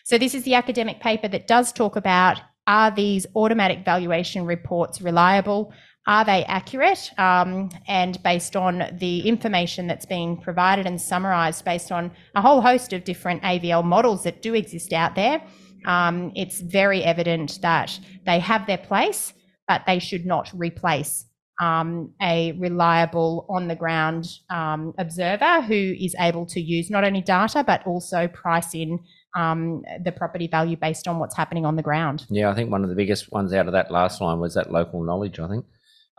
So, 0.04 0.18
this 0.18 0.36
is 0.36 0.44
the 0.44 0.56
academic 0.56 1.00
paper 1.00 1.30
that 1.30 1.48
does 1.48 1.72
talk 1.72 1.96
about 1.96 2.42
are 2.68 2.92
these 2.92 3.26
automatic 3.38 3.86
valuation 3.86 4.46
reports 4.46 5.02
reliable? 5.02 5.74
Are 6.08 6.26
they 6.26 6.44
accurate? 6.44 7.10
Um, 7.18 7.70
and 7.88 8.22
based 8.22 8.58
on 8.58 8.84
the 9.00 9.22
information 9.22 9.88
that's 9.88 10.06
been 10.06 10.36
provided 10.36 10.86
and 10.86 11.00
summarised 11.00 11.64
based 11.64 11.90
on 11.90 12.12
a 12.36 12.42
whole 12.42 12.60
host 12.60 12.92
of 12.92 13.06
different 13.06 13.44
AVL 13.44 13.86
models 13.86 14.24
that 14.24 14.42
do 14.42 14.54
exist 14.56 14.92
out 14.92 15.16
there, 15.16 15.42
um, 15.86 16.34
it's 16.36 16.60
very 16.60 17.02
evident 17.02 17.60
that 17.62 17.98
they 18.26 18.40
have 18.40 18.68
their 18.68 18.78
place 18.78 19.34
but 19.67 19.84
they 19.88 19.99
should 19.99 20.26
not 20.26 20.52
replace 20.54 21.26
um, 21.62 22.12
a 22.21 22.52
reliable 22.54 23.45
on 23.49 23.67
the 23.67 23.76
ground 23.76 24.28
um, 24.49 24.93
observer 24.97 25.62
who 25.62 25.93
is 25.99 26.15
able 26.19 26.45
to 26.47 26.60
use 26.60 26.89
not 26.89 27.04
only 27.04 27.21
data 27.21 27.63
but 27.65 27.86
also 27.86 28.28
price 28.28 28.73
in 28.73 28.99
um, 29.36 29.84
the 30.04 30.12
property 30.12 30.47
value 30.47 30.78
based 30.78 31.08
on 31.08 31.19
what's 31.19 31.36
happening 31.36 31.65
on 31.65 31.76
the 31.76 31.82
ground. 31.82 32.26
Yeah, 32.30 32.49
I 32.49 32.56
think 32.56 32.71
one 32.71 32.84
of 32.84 32.89
the 32.89 32.95
biggest 32.95 33.32
ones 33.32 33.54
out 33.54 33.67
of 33.67 33.73
that 33.73 33.91
last 33.91 34.21
line 34.21 34.39
was 34.39 34.56
that 34.56 34.71
local 34.71 35.04
knowledge. 35.04 35.39
I 35.39 35.47
think 35.47 35.65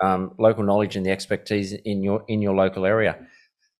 um, 0.00 0.33
local 0.38 0.64
knowledge 0.64 0.96
and 0.96 1.07
the 1.07 1.11
expertise 1.11 1.72
in 1.72 2.02
your 2.02 2.24
in 2.28 2.42
your 2.42 2.54
local 2.54 2.87
area. 2.87 3.18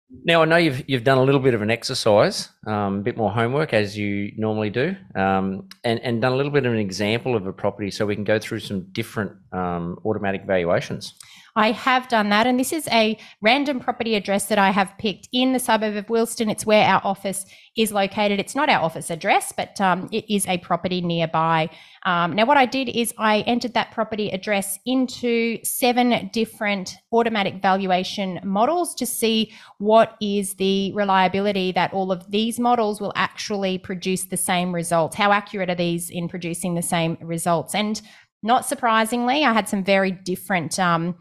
Now 0.09 0.43
I 0.43 0.45
know 0.45 0.57
you've 0.57 0.87
you've 0.87 1.03
done 1.03 1.17
a 1.17 1.23
little 1.23 1.39
bit 1.41 1.53
of 1.53 1.61
an 1.61 1.71
exercise, 1.71 2.49
um, 2.67 2.99
a 2.99 3.01
bit 3.01 3.17
more 3.17 3.31
homework 3.31 3.73
as 3.73 3.97
you 3.97 4.31
normally 4.37 4.69
do, 4.69 4.95
um, 5.15 5.67
and 5.83 5.99
and 5.99 6.21
done 6.21 6.33
a 6.33 6.35
little 6.35 6.51
bit 6.51 6.65
of 6.65 6.73
an 6.73 6.79
example 6.79 7.35
of 7.35 7.47
a 7.47 7.53
property, 7.53 7.89
so 7.89 8.05
we 8.05 8.15
can 8.15 8.23
go 8.23 8.37
through 8.37 8.59
some 8.59 8.83
different 8.91 9.31
um, 9.51 9.99
automatic 10.05 10.45
valuations. 10.45 11.15
I 11.57 11.71
have 11.71 12.09
done 12.09 12.29
that. 12.29 12.47
And 12.47 12.59
this 12.59 12.73
is 12.73 12.87
a 12.91 13.17
random 13.41 13.79
property 13.79 14.15
address 14.15 14.47
that 14.47 14.57
I 14.57 14.71
have 14.71 14.97
picked 14.97 15.29
in 15.31 15.53
the 15.53 15.59
suburb 15.59 15.95
of 15.95 16.07
Wilston. 16.07 16.51
It's 16.51 16.65
where 16.65 16.85
our 16.85 17.01
office 17.05 17.45
is 17.77 17.93
located. 17.93 18.39
It's 18.41 18.55
not 18.55 18.67
our 18.67 18.81
office 18.81 19.09
address, 19.09 19.53
but 19.55 19.79
um, 19.79 20.09
it 20.11 20.25
is 20.33 20.45
a 20.47 20.57
property 20.57 20.99
nearby. 20.99 21.69
Um, 22.03 22.33
now, 22.33 22.45
what 22.45 22.57
I 22.57 22.65
did 22.65 22.89
is 22.89 23.13
I 23.17 23.39
entered 23.41 23.73
that 23.73 23.91
property 23.91 24.29
address 24.31 24.79
into 24.85 25.63
seven 25.63 26.29
different 26.33 26.97
automatic 27.13 27.61
valuation 27.61 28.41
models 28.43 28.93
to 28.95 29.05
see 29.05 29.53
what 29.77 30.17
is 30.21 30.55
the 30.55 30.91
reliability 30.93 31.71
that 31.71 31.93
all 31.93 32.11
of 32.11 32.29
these 32.29 32.59
models 32.59 32.99
will 32.99 33.13
actually 33.15 33.77
produce 33.77 34.25
the 34.25 34.37
same 34.37 34.75
results. 34.75 35.15
How 35.15 35.31
accurate 35.31 35.69
are 35.69 35.75
these 35.75 36.09
in 36.09 36.27
producing 36.27 36.75
the 36.75 36.81
same 36.81 37.17
results? 37.21 37.73
And 37.73 38.01
not 38.43 38.65
surprisingly, 38.65 39.43
I 39.43 39.53
had 39.53 39.67
some 39.67 39.83
very 39.83 40.11
different 40.11 40.77
um, 40.77 41.15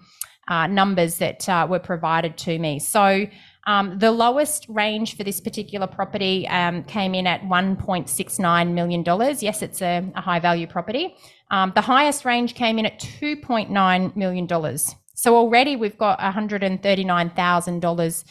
uh, 0.49 0.67
numbers 0.67 1.19
that 1.19 1.49
uh, 1.49 1.67
were 1.69 1.79
provided 1.79 2.37
to 2.39 2.59
me. 2.59 2.79
So 2.79 3.27
um, 3.67 3.99
the 3.99 4.11
lowest 4.11 4.67
range 4.69 5.17
for 5.17 5.25
this 5.25 5.41
particular 5.41 5.87
property 5.87 6.47
um, 6.49 6.85
came 6.85 7.15
in 7.15 7.27
at 7.27 7.41
$1.69 7.43 8.73
million. 8.73 9.05
Yes, 9.41 9.63
it's 9.63 9.81
a, 9.81 10.07
a 10.15 10.21
high 10.21 10.41
value 10.41 10.67
property. 10.67 11.17
Um, 11.51 11.73
the 11.75 11.81
highest 11.81 12.25
range 12.25 12.55
came 12.55 12.79
in 12.79 12.87
at 12.87 13.01
$2.9 13.01 14.17
million. 14.17 14.79
So 15.15 15.37
already 15.37 15.77
we've 15.77 15.97
got 15.97 16.19
$139,000 16.19 18.25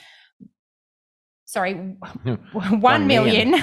sorry, 1.54 1.74
one 2.54 3.06
million, 3.06 3.62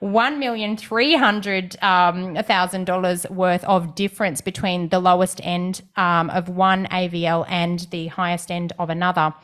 one 0.00 0.38
million 0.38 0.76
three 0.76 1.14
hundred 1.14 1.76
um, 1.82 2.36
thousand 2.44 2.84
dollars 2.84 3.26
worth 3.30 3.64
of 3.64 3.94
difference 3.94 4.42
between 4.42 4.90
the 4.90 5.00
lowest 5.00 5.40
end 5.42 5.82
um, 5.96 6.28
of 6.30 6.50
one 6.50 6.86
AVL 6.88 7.46
and 7.48 7.80
the 7.90 8.08
highest 8.08 8.50
end 8.50 8.74
of 8.78 8.90
another. 8.90 9.34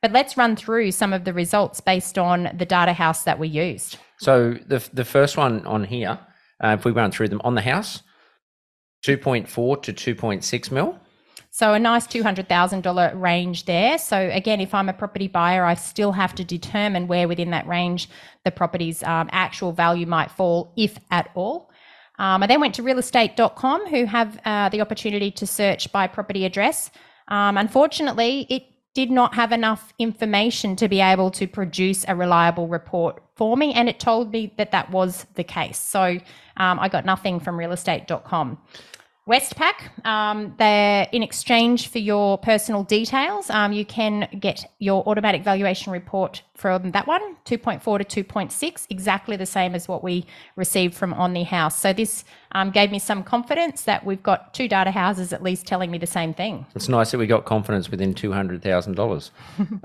But 0.00 0.12
let's 0.12 0.36
run 0.36 0.56
through 0.56 0.92
some 0.92 1.12
of 1.12 1.24
the 1.24 1.34
results 1.34 1.80
based 1.80 2.16
on 2.16 2.50
the 2.56 2.64
data 2.64 2.94
house 2.94 3.24
that 3.24 3.38
we 3.38 3.48
used. 3.48 3.98
So 4.20 4.54
the 4.66 4.88
the 4.92 5.04
first 5.04 5.36
one 5.36 5.66
on 5.66 5.84
here, 5.84 6.20
uh, 6.62 6.76
if 6.78 6.84
we 6.84 6.92
run 6.92 7.10
through 7.10 7.28
them 7.28 7.40
on 7.42 7.56
the 7.56 7.62
house, 7.62 8.02
two 9.02 9.18
point 9.18 9.48
four 9.48 9.76
to 9.78 9.92
two 9.92 10.14
point 10.14 10.44
six 10.44 10.70
mil. 10.70 10.98
So 11.52 11.74
a 11.74 11.78
nice 11.78 12.06
$200,000 12.06 13.20
range 13.20 13.64
there. 13.64 13.98
So 13.98 14.30
again, 14.32 14.60
if 14.60 14.72
I'm 14.72 14.88
a 14.88 14.92
property 14.92 15.26
buyer, 15.26 15.64
I 15.64 15.74
still 15.74 16.12
have 16.12 16.34
to 16.36 16.44
determine 16.44 17.08
where 17.08 17.26
within 17.26 17.50
that 17.50 17.66
range 17.66 18.08
the 18.44 18.52
property's 18.52 19.02
um, 19.02 19.28
actual 19.32 19.72
value 19.72 20.06
might 20.06 20.30
fall, 20.30 20.72
if 20.76 20.98
at 21.10 21.30
all. 21.34 21.70
Um, 22.20 22.42
I 22.42 22.46
then 22.46 22.60
went 22.60 22.74
to 22.76 22.82
realestate.com, 22.82 23.88
who 23.88 24.04
have 24.04 24.38
uh, 24.44 24.68
the 24.68 24.80
opportunity 24.80 25.30
to 25.32 25.46
search 25.46 25.90
by 25.90 26.06
property 26.06 26.44
address. 26.44 26.90
Um, 27.28 27.56
unfortunately, 27.56 28.46
it 28.48 28.64
did 28.94 29.10
not 29.10 29.34
have 29.34 29.52
enough 29.52 29.92
information 29.98 30.76
to 30.76 30.88
be 30.88 31.00
able 31.00 31.30
to 31.30 31.46
produce 31.46 32.04
a 32.08 32.14
reliable 32.14 32.68
report 32.68 33.22
for 33.36 33.56
me, 33.56 33.72
and 33.72 33.88
it 33.88 33.98
told 33.98 34.32
me 34.32 34.52
that 34.58 34.70
that 34.72 34.90
was 34.90 35.26
the 35.34 35.44
case. 35.44 35.78
So 35.78 36.18
um, 36.58 36.78
I 36.78 36.88
got 36.88 37.04
nothing 37.04 37.40
from 37.40 37.56
realestate.com. 37.56 38.58
Westpac, 39.28 40.04
um, 40.06 40.54
they're 40.58 41.06
in 41.12 41.22
exchange 41.22 41.88
for 41.88 41.98
your 41.98 42.38
personal 42.38 42.82
details. 42.82 43.50
Um, 43.50 43.72
you 43.72 43.84
can 43.84 44.28
get 44.40 44.64
your 44.78 45.06
automatic 45.06 45.44
valuation 45.44 45.92
report 45.92 46.42
from 46.54 46.90
that 46.92 47.06
one, 47.06 47.36
2.4 47.44 48.06
to 48.08 48.24
2.6, 48.24 48.86
exactly 48.88 49.36
the 49.36 49.46
same 49.46 49.74
as 49.74 49.86
what 49.86 50.02
we 50.02 50.26
received 50.56 50.94
from 50.94 51.12
On 51.14 51.34
the 51.34 51.42
House. 51.42 51.78
So 51.78 51.92
this 51.92 52.24
um, 52.52 52.70
gave 52.70 52.90
me 52.90 52.98
some 52.98 53.22
confidence 53.22 53.82
that 53.82 54.04
we've 54.04 54.22
got 54.22 54.54
two 54.54 54.68
data 54.68 54.90
houses 54.90 55.32
at 55.32 55.42
least 55.42 55.66
telling 55.66 55.90
me 55.90 55.98
the 55.98 56.06
same 56.06 56.32
thing. 56.32 56.66
It's 56.74 56.88
nice 56.88 57.10
that 57.10 57.18
we 57.18 57.26
got 57.26 57.44
confidence 57.44 57.90
within 57.90 58.14
$200,000. 58.14 59.30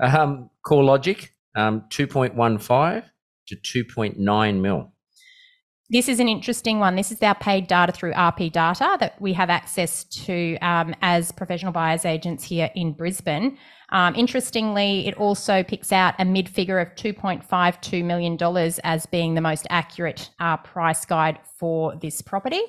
um, 0.00 0.50
CoreLogic, 0.64 1.28
um, 1.54 1.82
2.15 1.90 3.04
to 3.48 3.56
2.9 3.56 4.60
mil. 4.60 4.92
This 5.88 6.08
is 6.08 6.18
an 6.18 6.28
interesting 6.28 6.80
one. 6.80 6.96
This 6.96 7.12
is 7.12 7.22
our 7.22 7.34
paid 7.36 7.68
data 7.68 7.92
through 7.92 8.12
RP 8.12 8.50
Data 8.50 8.96
that 8.98 9.20
we 9.20 9.32
have 9.34 9.50
access 9.50 10.04
to 10.04 10.56
um, 10.58 10.94
as 11.00 11.30
professional 11.30 11.72
buyers 11.72 12.04
agents 12.04 12.42
here 12.42 12.70
in 12.74 12.92
Brisbane. 12.92 13.56
Um, 13.90 14.16
interestingly, 14.16 15.06
it 15.06 15.14
also 15.14 15.62
picks 15.62 15.92
out 15.92 16.14
a 16.18 16.24
mid 16.24 16.48
figure 16.48 16.80
of 16.80 16.88
$2.52 16.96 18.04
million 18.04 18.36
as 18.82 19.06
being 19.06 19.34
the 19.34 19.40
most 19.40 19.66
accurate 19.70 20.30
uh, 20.40 20.56
price 20.56 21.04
guide 21.04 21.38
for 21.56 21.94
this 21.96 22.20
property. 22.20 22.62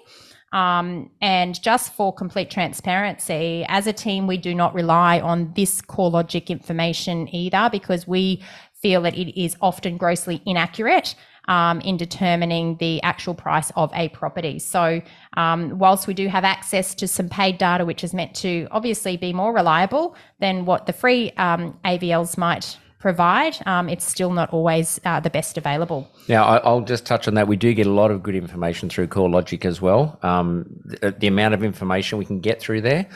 Um, 0.54 1.10
and 1.20 1.62
just 1.62 1.94
for 1.94 2.14
complete 2.14 2.52
transparency, 2.52 3.66
as 3.68 3.88
a 3.88 3.94
team, 3.94 4.28
we 4.28 4.38
do 4.38 4.54
not 4.54 4.74
rely 4.76 5.20
on 5.20 5.54
this 5.56 5.82
CoreLogic 5.82 6.48
information 6.48 7.34
either 7.34 7.68
because 7.72 8.08
we 8.08 8.44
feel 8.82 9.02
that 9.02 9.18
it 9.18 9.40
is 9.40 9.58
often 9.60 9.98
grossly 9.98 10.42
inaccurate 10.46 11.16
um, 11.48 11.82
in 11.82 11.98
determining 11.98 12.78
the 12.78 13.02
actual 13.04 13.34
price 13.34 13.72
of 13.76 13.92
a 13.94 14.10
property. 14.10 14.60
So, 14.60 15.02
um, 15.36 15.78
whilst 15.78 16.08
we 16.08 16.14
do 16.14 16.28
have 16.28 16.44
access 16.44 16.94
to 16.96 17.08
some 17.08 17.30
paid 17.30 17.58
data, 17.58 17.86
which 17.86 18.04
is 18.04 18.14
meant 18.14 18.36
to 18.36 18.68
obviously 18.72 19.18
be 19.18 19.34
more 19.34 19.54
reliable 19.54 20.16
than 20.40 20.66
what 20.66 20.86
the 20.86 20.94
free 20.94 21.32
um, 21.32 21.78
AVLs 21.86 22.38
might 22.38 22.78
provide, 23.00 23.56
um, 23.66 23.90
it's 23.90 24.06
still 24.06 24.32
not 24.32 24.52
always 24.52 25.00
uh, 25.06 25.20
the 25.20 25.30
best 25.30 25.58
available. 25.58 26.10
Now, 26.28 26.46
I, 26.46 26.70
will 26.70 26.82
just 26.82 27.06
touch 27.06 27.28
on 27.28 27.36
that. 27.36 27.48
We 27.48 27.56
do 27.56 27.74
get 27.74 27.88
a 27.88 27.92
lot 27.92 28.12
of 28.12 28.24
good 28.24 28.36
information 28.36 28.90
through 28.90 29.08
CoreLogic 29.08 29.66
as 29.66 29.82
well. 29.82 30.20
Um, 30.24 30.66
the, 30.84 31.12
the, 31.12 31.28
amount 31.28 31.54
of 31.54 31.64
information 31.64 32.18
we 32.18 32.26
can 32.26 32.40
get 32.40 32.60
through 32.60 32.82
there, 32.82 33.08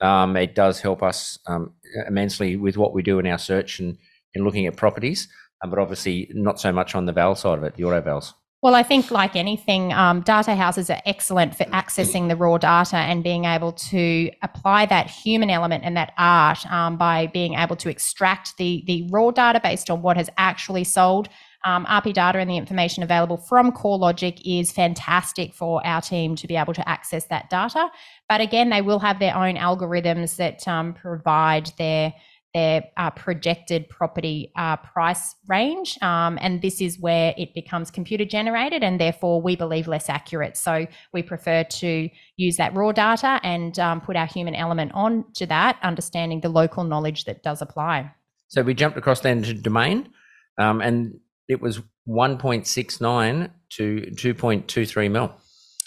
um, 0.00 0.36
it 0.36 0.54
does 0.54 0.80
help 0.80 1.02
us 1.02 1.38
um, 1.46 1.72
immensely 2.06 2.56
with 2.56 2.76
what 2.76 2.92
we 2.92 3.02
do 3.02 3.18
in 3.18 3.26
our 3.26 3.38
search 3.38 3.80
and 3.80 3.96
in 4.34 4.44
looking 4.44 4.66
at 4.66 4.76
properties. 4.76 5.28
Um, 5.62 5.70
but 5.70 5.78
obviously 5.78 6.30
not 6.32 6.60
so 6.60 6.72
much 6.72 6.94
on 6.94 7.06
the 7.06 7.12
val 7.12 7.34
side 7.34 7.58
of 7.58 7.64
it, 7.64 7.74
the 7.76 7.84
auto 7.84 8.00
vals. 8.00 8.34
Well, 8.62 8.74
I 8.74 8.82
think 8.82 9.10
like 9.10 9.36
anything, 9.36 9.90
um, 9.94 10.20
data 10.20 10.54
houses 10.54 10.90
are 10.90 11.00
excellent 11.06 11.54
for 11.54 11.64
accessing 11.64 12.28
the 12.28 12.36
raw 12.36 12.58
data 12.58 12.98
and 12.98 13.24
being 13.24 13.46
able 13.46 13.72
to 13.72 14.30
apply 14.42 14.84
that 14.86 15.08
human 15.08 15.48
element 15.48 15.82
and 15.82 15.96
that 15.96 16.12
art 16.18 16.70
um, 16.70 16.98
by 16.98 17.28
being 17.28 17.54
able 17.54 17.76
to 17.76 17.88
extract 17.88 18.58
the 18.58 18.84
the 18.86 19.08
raw 19.10 19.30
data 19.30 19.60
based 19.62 19.88
on 19.88 20.02
what 20.02 20.18
has 20.18 20.28
actually 20.36 20.84
sold. 20.84 21.30
Um, 21.64 21.86
RP 21.86 22.12
data 22.12 22.38
and 22.38 22.50
the 22.50 22.58
information 22.58 23.02
available 23.02 23.38
from 23.38 23.72
CoreLogic 23.72 24.42
is 24.44 24.72
fantastic 24.72 25.54
for 25.54 25.86
our 25.86 26.02
team 26.02 26.36
to 26.36 26.46
be 26.46 26.56
able 26.56 26.74
to 26.74 26.86
access 26.86 27.26
that 27.26 27.48
data. 27.48 27.90
But 28.28 28.42
again, 28.42 28.68
they 28.68 28.82
will 28.82 28.98
have 28.98 29.18
their 29.18 29.34
own 29.34 29.56
algorithms 29.56 30.36
that 30.36 30.66
um, 30.68 30.92
provide 30.92 31.72
their 31.78 32.14
their 32.54 32.84
uh, 32.96 33.10
projected 33.10 33.88
property 33.88 34.52
uh, 34.56 34.76
price 34.76 35.36
range. 35.48 35.96
Um, 36.02 36.38
and 36.40 36.62
this 36.62 36.80
is 36.80 36.98
where 36.98 37.34
it 37.36 37.54
becomes 37.54 37.90
computer 37.90 38.24
generated 38.24 38.82
and 38.82 39.00
therefore 39.00 39.40
we 39.40 39.56
believe 39.56 39.86
less 39.86 40.08
accurate. 40.08 40.56
So 40.56 40.86
we 41.12 41.22
prefer 41.22 41.64
to 41.64 42.08
use 42.36 42.56
that 42.56 42.74
raw 42.74 42.92
data 42.92 43.40
and 43.42 43.78
um, 43.78 44.00
put 44.00 44.16
our 44.16 44.26
human 44.26 44.54
element 44.54 44.92
on 44.94 45.24
to 45.34 45.46
that, 45.46 45.78
understanding 45.82 46.40
the 46.40 46.48
local 46.48 46.84
knowledge 46.84 47.24
that 47.24 47.42
does 47.42 47.62
apply. 47.62 48.12
So 48.48 48.62
we 48.62 48.74
jumped 48.74 48.98
across 48.98 49.20
then 49.20 49.42
to 49.44 49.54
domain 49.54 50.08
um, 50.58 50.80
and 50.80 51.20
it 51.48 51.60
was 51.60 51.80
1.69 52.08 53.50
to 53.70 54.00
2.23 54.12 55.10
mil. 55.10 55.32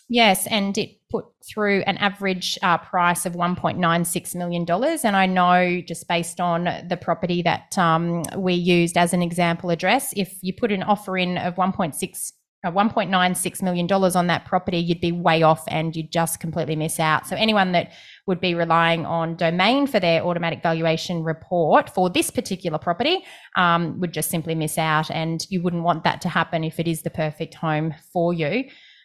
Yes, 0.10 0.47
and 0.47 0.78
it 0.78 0.97
put 1.13 1.26
through 1.47 1.84
an 1.86 1.95
average 1.97 2.58
uh, 2.63 2.80
price 2.80 3.28
of 3.28 3.34
$1.96 3.34 4.36
million. 4.36 4.65
And 5.04 5.15
I 5.15 5.28
know 5.28 5.80
just 5.88 6.08
based 6.08 6.41
on 6.41 6.63
the 6.89 6.97
property 6.99 7.43
that 7.43 7.78
um, 7.78 8.23
we 8.36 8.54
used 8.54 8.97
as 8.97 9.13
an 9.13 9.21
example 9.21 9.69
address, 9.69 10.12
if 10.15 10.39
you 10.41 10.54
put 10.54 10.71
an 10.71 10.82
offer 10.82 11.15
in 11.15 11.38
of 11.38 11.56
1.6 11.56 12.32
uh, 12.65 12.71
$1.96 12.71 13.62
million 13.62 13.91
on 13.91 14.28
that 14.28 14.45
property, 14.45 14.78
you'd 14.78 15.02
be 15.02 15.12
way 15.12 15.43
off 15.43 15.65
and 15.67 15.97
you'd 15.97 16.10
just 16.10 16.39
completely 16.39 16.78
miss 16.78 16.97
out. 16.97 17.28
So, 17.28 17.36
anyone 17.36 17.73
that 17.73 17.91
would 18.26 18.39
be 18.39 18.56
relying 18.56 19.06
on 19.06 19.36
domain 19.36 19.86
for 19.86 19.99
their 19.99 20.23
automatic 20.23 20.63
valuation 20.63 21.23
report 21.23 21.89
for 21.89 22.10
this 22.10 22.32
particular 22.32 22.78
property 22.78 23.26
um, 23.58 23.99
would 23.99 24.13
just 24.13 24.30
simply 24.30 24.56
miss 24.56 24.78
out. 24.78 25.12
And 25.12 25.45
you 25.49 25.62
wouldn't 25.62 25.84
want 25.84 26.06
that 26.06 26.21
to 26.21 26.30
happen 26.30 26.63
if 26.63 26.80
it 26.80 26.88
is 26.88 27.02
the 27.02 27.10
perfect 27.10 27.54
home 27.54 27.93
for 28.13 28.34
you. 28.34 28.63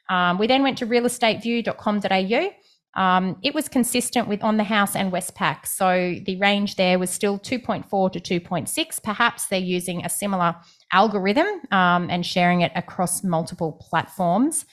Um, 0.09 0.39
we 0.39 0.47
then 0.47 0.63
went 0.63 0.79
to 0.79 0.87
realestateview.com.au. 0.87 2.51
Um, 2.95 3.37
it 3.43 3.55
was 3.55 3.69
consistent 3.69 4.27
with 4.27 4.43
on 4.43 4.57
the 4.57 4.65
house 4.65 4.97
and 4.97 5.13
Westpac. 5.13 5.67
So 5.67 6.17
the 6.25 6.37
range 6.41 6.77
there 6.77 6.99
was 6.99 7.11
still 7.11 7.39
2.4 7.39 8.13
to 8.13 8.41
2.6. 8.41 9.03
Perhaps 9.03 9.47
they're 9.47 9.61
using 9.61 10.05
a 10.05 10.09
similar 10.09 10.57
algorithm 10.93 11.47
um, 11.71 12.09
and 12.11 12.25
sharing 12.27 12.63
it 12.63 12.73
across 12.75 13.23
multiple 13.23 13.73
platforms. 13.89 14.65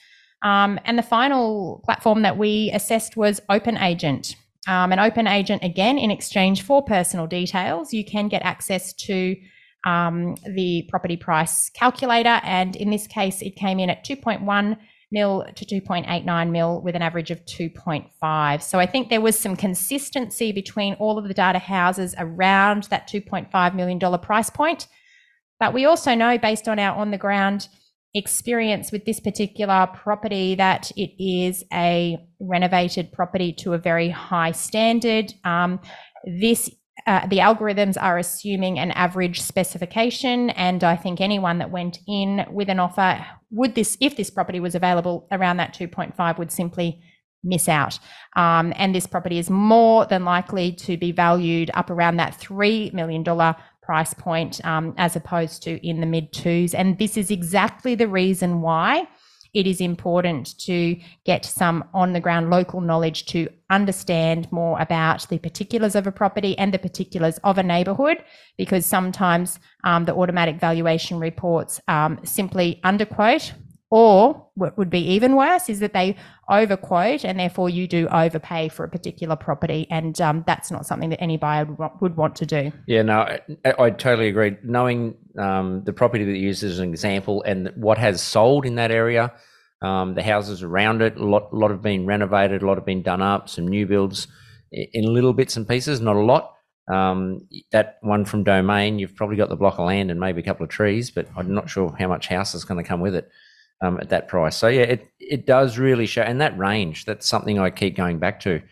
Um, 0.42 0.80
and 0.84 0.98
the 0.98 1.02
final 1.02 1.82
platform 1.84 2.22
that 2.22 2.36
we 2.36 2.70
assessed 2.72 3.16
was 3.16 3.40
OpenAgent. 3.50 4.34
Um, 4.66 4.92
an 4.92 4.98
OpenAgent, 4.98 5.62
again, 5.62 5.96
in 5.96 6.10
exchange 6.10 6.62
for 6.62 6.82
personal 6.82 7.26
details, 7.26 7.92
you 7.92 8.04
can 8.04 8.28
get 8.28 8.42
access 8.42 8.92
to 8.94 9.36
um, 9.84 10.34
the 10.54 10.84
property 10.88 11.16
price 11.16 11.70
calculator. 11.70 12.40
And 12.42 12.74
in 12.74 12.90
this 12.90 13.06
case, 13.06 13.40
it 13.42 13.54
came 13.54 13.78
in 13.78 13.88
at 13.88 14.04
2.1 14.04 14.76
mil 15.12 15.46
to 15.54 15.64
2.89 15.64 16.50
mil 16.50 16.80
with 16.80 16.96
an 16.96 17.02
average 17.02 17.30
of 17.30 17.44
2.5. 17.44 18.62
So 18.62 18.78
I 18.78 18.86
think 18.86 19.08
there 19.08 19.20
was 19.20 19.38
some 19.38 19.56
consistency 19.56 20.52
between 20.52 20.94
all 20.94 21.18
of 21.18 21.28
the 21.28 21.34
data 21.34 21.58
houses 21.58 22.14
around 22.18 22.84
that 22.84 23.08
$2.5 23.08 23.74
million 23.74 24.18
price 24.18 24.50
point. 24.50 24.88
But 25.58 25.72
we 25.72 25.84
also 25.84 26.14
know, 26.14 26.36
based 26.38 26.68
on 26.68 26.78
our 26.78 26.96
on 26.96 27.10
the 27.10 27.18
ground 27.18 27.68
experience 28.14 28.90
with 28.90 29.04
this 29.04 29.20
particular 29.20 29.88
property, 29.94 30.54
that 30.54 30.90
it 30.96 31.12
is 31.22 31.64
a 31.72 32.18
renovated 32.40 33.12
property 33.12 33.52
to 33.52 33.74
a 33.74 33.78
very 33.78 34.08
high 34.08 34.52
standard. 34.52 35.32
Um, 35.44 35.80
this 36.24 36.70
uh, 37.06 37.26
the 37.26 37.38
algorithms 37.38 37.96
are 38.00 38.18
assuming 38.18 38.78
an 38.78 38.90
average 38.92 39.40
specification, 39.40 40.50
and 40.50 40.82
I 40.82 40.96
think 40.96 41.20
anyone 41.20 41.58
that 41.58 41.70
went 41.70 41.98
in 42.08 42.44
with 42.50 42.68
an 42.68 42.80
offer 42.80 43.24
would 43.50 43.74
this, 43.74 43.96
if 44.00 44.16
this 44.16 44.30
property 44.30 44.58
was 44.58 44.74
available 44.74 45.28
around 45.30 45.58
that 45.58 45.74
2.5, 45.74 46.38
would 46.38 46.50
simply 46.50 47.00
miss 47.44 47.68
out. 47.68 47.98
Um, 48.34 48.72
and 48.76 48.94
this 48.94 49.06
property 49.06 49.38
is 49.38 49.50
more 49.50 50.04
than 50.06 50.24
likely 50.24 50.72
to 50.72 50.96
be 50.96 51.12
valued 51.12 51.70
up 51.74 51.90
around 51.90 52.16
that 52.16 52.38
$3 52.40 52.92
million 52.92 53.24
price 53.82 54.12
point 54.12 54.62
um, 54.64 54.92
as 54.98 55.14
opposed 55.14 55.62
to 55.62 55.86
in 55.86 56.00
the 56.00 56.06
mid 56.06 56.32
twos. 56.32 56.74
And 56.74 56.98
this 56.98 57.16
is 57.16 57.30
exactly 57.30 57.94
the 57.94 58.08
reason 58.08 58.60
why 58.60 59.06
it 59.54 59.66
is 59.66 59.80
important 59.80 60.58
to 60.60 60.96
get 61.24 61.44
some 61.44 61.84
on 61.92 62.12
the 62.12 62.20
ground 62.20 62.50
local 62.50 62.80
knowledge 62.80 63.26
to 63.26 63.48
understand 63.70 64.50
more 64.52 64.78
about 64.80 65.28
the 65.28 65.38
particulars 65.38 65.94
of 65.94 66.06
a 66.06 66.12
property 66.12 66.56
and 66.58 66.72
the 66.72 66.78
particulars 66.78 67.38
of 67.44 67.58
a 67.58 67.62
neighbourhood, 67.62 68.22
because 68.56 68.86
sometimes 68.86 69.58
um, 69.84 70.04
the 70.04 70.14
automatic 70.14 70.60
valuation 70.60 71.18
reports 71.18 71.80
um, 71.88 72.18
simply 72.24 72.80
underquote. 72.84 73.52
Or 73.90 74.48
what 74.54 74.76
would 74.76 74.90
be 74.90 74.98
even 75.12 75.36
worse 75.36 75.68
is 75.68 75.78
that 75.78 75.92
they 75.92 76.16
overquote 76.50 77.24
and 77.24 77.38
therefore 77.38 77.70
you 77.70 77.86
do 77.86 78.08
overpay 78.08 78.68
for 78.68 78.84
a 78.84 78.88
particular 78.88 79.36
property. 79.36 79.86
And 79.90 80.20
um, 80.20 80.42
that's 80.44 80.72
not 80.72 80.86
something 80.86 81.10
that 81.10 81.20
any 81.20 81.36
buyer 81.36 81.66
would 82.00 82.16
want 82.16 82.34
to 82.36 82.46
do. 82.46 82.72
Yeah, 82.88 83.02
no, 83.02 83.20
I, 83.20 83.40
I 83.64 83.90
totally 83.90 84.28
agree. 84.28 84.56
Knowing 84.64 85.14
um, 85.38 85.84
the 85.84 85.92
property 85.92 86.24
that 86.24 86.36
you 86.36 86.48
use 86.48 86.64
as 86.64 86.80
an 86.80 86.88
example 86.88 87.44
and 87.44 87.72
what 87.76 87.96
has 87.98 88.20
sold 88.20 88.66
in 88.66 88.74
that 88.74 88.90
area, 88.90 89.32
um, 89.82 90.14
the 90.14 90.22
houses 90.22 90.64
around 90.64 91.00
it, 91.00 91.16
a 91.16 91.24
lot, 91.24 91.54
lot 91.54 91.70
have 91.70 91.82
been 91.82 92.06
renovated, 92.06 92.62
a 92.62 92.66
lot 92.66 92.78
have 92.78 92.86
been 92.86 93.02
done 93.02 93.22
up, 93.22 93.48
some 93.48 93.68
new 93.68 93.86
builds 93.86 94.26
in 94.72 95.14
little 95.14 95.32
bits 95.32 95.56
and 95.56 95.68
pieces, 95.68 96.00
not 96.00 96.16
a 96.16 96.20
lot. 96.20 96.54
Um, 96.92 97.48
that 97.70 97.98
one 98.00 98.24
from 98.24 98.42
Domain, 98.42 98.98
you've 98.98 99.14
probably 99.14 99.36
got 99.36 99.48
the 99.48 99.56
block 99.56 99.78
of 99.78 99.86
land 99.86 100.10
and 100.10 100.18
maybe 100.18 100.40
a 100.40 100.44
couple 100.44 100.64
of 100.64 100.70
trees, 100.70 101.10
but 101.12 101.28
I'm 101.36 101.54
not 101.54 101.70
sure 101.70 101.94
how 101.98 102.08
much 102.08 102.26
house 102.26 102.54
is 102.54 102.64
going 102.64 102.82
to 102.82 102.88
come 102.88 103.00
with 103.00 103.14
it 103.14 103.28
um, 103.82 103.98
at 104.00 104.08
that 104.10 104.28
price. 104.28 104.56
So 104.56 104.68
yeah, 104.68 104.82
it 104.82 105.08
it 105.18 105.46
does 105.46 105.78
really 105.78 106.06
show, 106.06 106.22
and 106.22 106.40
that 106.40 106.56
range. 106.58 107.04
That's 107.04 107.26
something 107.26 107.58
I 107.58 107.70
keep 107.70 107.96
going 107.96 108.18
back 108.18 108.40
to. 108.40 108.62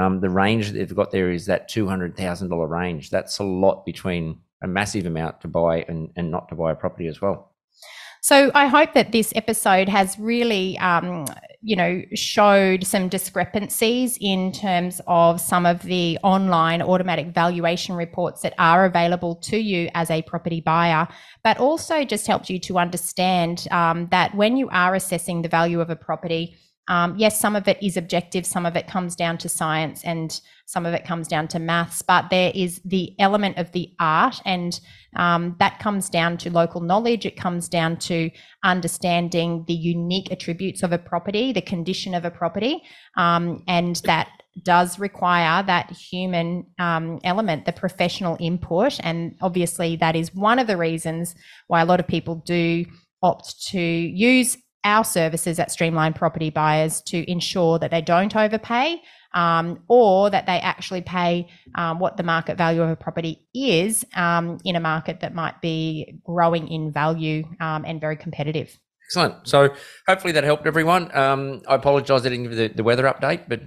Um, 0.00 0.20
the 0.20 0.30
range 0.30 0.68
that 0.68 0.78
they've 0.78 0.94
got 0.94 1.10
there 1.10 1.30
is 1.30 1.46
that 1.46 1.68
two 1.68 1.86
hundred 1.88 2.16
thousand 2.16 2.48
dollar 2.48 2.66
range. 2.66 3.10
That's 3.10 3.38
a 3.38 3.44
lot 3.44 3.84
between 3.84 4.40
a 4.62 4.68
massive 4.68 5.06
amount 5.06 5.40
to 5.40 5.48
buy 5.48 5.84
and, 5.88 6.10
and 6.16 6.30
not 6.30 6.48
to 6.48 6.54
buy 6.54 6.72
a 6.72 6.76
property 6.76 7.06
as 7.06 7.20
well. 7.20 7.49
So 8.22 8.50
I 8.54 8.66
hope 8.66 8.92
that 8.94 9.12
this 9.12 9.32
episode 9.34 9.88
has 9.88 10.18
really, 10.18 10.78
um, 10.78 11.26
you 11.62 11.74
know, 11.74 12.02
showed 12.14 12.86
some 12.86 13.08
discrepancies 13.08 14.18
in 14.20 14.52
terms 14.52 15.00
of 15.06 15.40
some 15.40 15.64
of 15.64 15.82
the 15.82 16.18
online 16.22 16.82
automatic 16.82 17.28
valuation 17.28 17.94
reports 17.94 18.42
that 18.42 18.54
are 18.58 18.84
available 18.84 19.36
to 19.36 19.56
you 19.56 19.88
as 19.94 20.10
a 20.10 20.20
property 20.22 20.60
buyer, 20.60 21.08
but 21.42 21.58
also 21.58 22.04
just 22.04 22.26
helped 22.26 22.50
you 22.50 22.58
to 22.58 22.78
understand 22.78 23.66
um, 23.70 24.06
that 24.10 24.34
when 24.34 24.56
you 24.56 24.68
are 24.68 24.94
assessing 24.94 25.40
the 25.40 25.48
value 25.48 25.80
of 25.80 25.88
a 25.88 25.96
property, 25.96 26.56
Um, 26.90 27.14
yes, 27.16 27.40
some 27.40 27.54
of 27.54 27.68
it 27.68 27.80
is 27.80 27.96
objective, 27.96 28.44
some 28.44 28.66
of 28.66 28.74
it 28.74 28.88
comes 28.88 29.14
down 29.14 29.38
to 29.38 29.48
science, 29.48 30.02
and 30.02 30.40
some 30.66 30.84
of 30.84 30.92
it 30.92 31.04
comes 31.04 31.28
down 31.28 31.46
to 31.48 31.60
maths, 31.60 32.02
but 32.02 32.30
there 32.30 32.50
is 32.52 32.80
the 32.84 33.14
element 33.20 33.58
of 33.58 33.70
the 33.70 33.92
art, 34.00 34.40
and 34.44 34.80
um, 35.14 35.54
that 35.60 35.78
comes 35.78 36.10
down 36.10 36.36
to 36.38 36.50
local 36.50 36.80
knowledge. 36.80 37.24
It 37.24 37.36
comes 37.36 37.68
down 37.68 37.98
to 37.98 38.30
understanding 38.64 39.64
the 39.68 39.74
unique 39.74 40.32
attributes 40.32 40.82
of 40.82 40.90
a 40.90 40.98
property, 40.98 41.52
the 41.52 41.62
condition 41.62 42.12
of 42.12 42.24
a 42.24 42.30
property, 42.30 42.82
um, 43.16 43.62
and 43.68 43.96
that 44.04 44.28
does 44.64 44.98
require 44.98 45.62
that 45.62 45.92
human 45.92 46.66
um, 46.80 47.20
element, 47.22 47.66
the 47.66 47.72
professional 47.72 48.36
input. 48.40 48.98
And 49.04 49.36
obviously, 49.40 49.94
that 49.96 50.16
is 50.16 50.34
one 50.34 50.58
of 50.58 50.66
the 50.66 50.76
reasons 50.76 51.36
why 51.68 51.82
a 51.82 51.86
lot 51.86 52.00
of 52.00 52.08
people 52.08 52.42
do 52.44 52.84
opt 53.22 53.68
to 53.68 53.80
use 53.80 54.56
our 54.84 55.04
services 55.04 55.58
at 55.58 55.70
Streamline 55.70 56.12
Property 56.12 56.50
Buyers 56.50 57.02
to 57.02 57.30
ensure 57.30 57.78
that 57.78 57.90
they 57.90 58.00
don't 58.00 58.34
overpay 58.34 59.00
um, 59.34 59.82
or 59.88 60.30
that 60.30 60.46
they 60.46 60.58
actually 60.58 61.02
pay 61.02 61.48
um, 61.74 61.98
what 61.98 62.16
the 62.16 62.22
market 62.22 62.56
value 62.56 62.82
of 62.82 62.90
a 62.90 62.96
property 62.96 63.46
is 63.54 64.04
um, 64.14 64.58
in 64.64 64.76
a 64.76 64.80
market 64.80 65.20
that 65.20 65.34
might 65.34 65.60
be 65.60 66.18
growing 66.24 66.68
in 66.68 66.92
value 66.92 67.44
um, 67.60 67.84
and 67.86 68.00
very 68.00 68.16
competitive. 68.16 68.78
Excellent. 69.06 69.48
So 69.48 69.74
hopefully 70.06 70.32
that 70.34 70.44
helped 70.44 70.66
everyone. 70.66 71.14
Um, 71.16 71.62
I 71.68 71.74
apologise 71.74 72.20
I 72.20 72.28
didn't 72.28 72.44
give 72.44 72.56
the, 72.56 72.68
the 72.68 72.84
weather 72.84 73.04
update, 73.04 73.48
but 73.48 73.60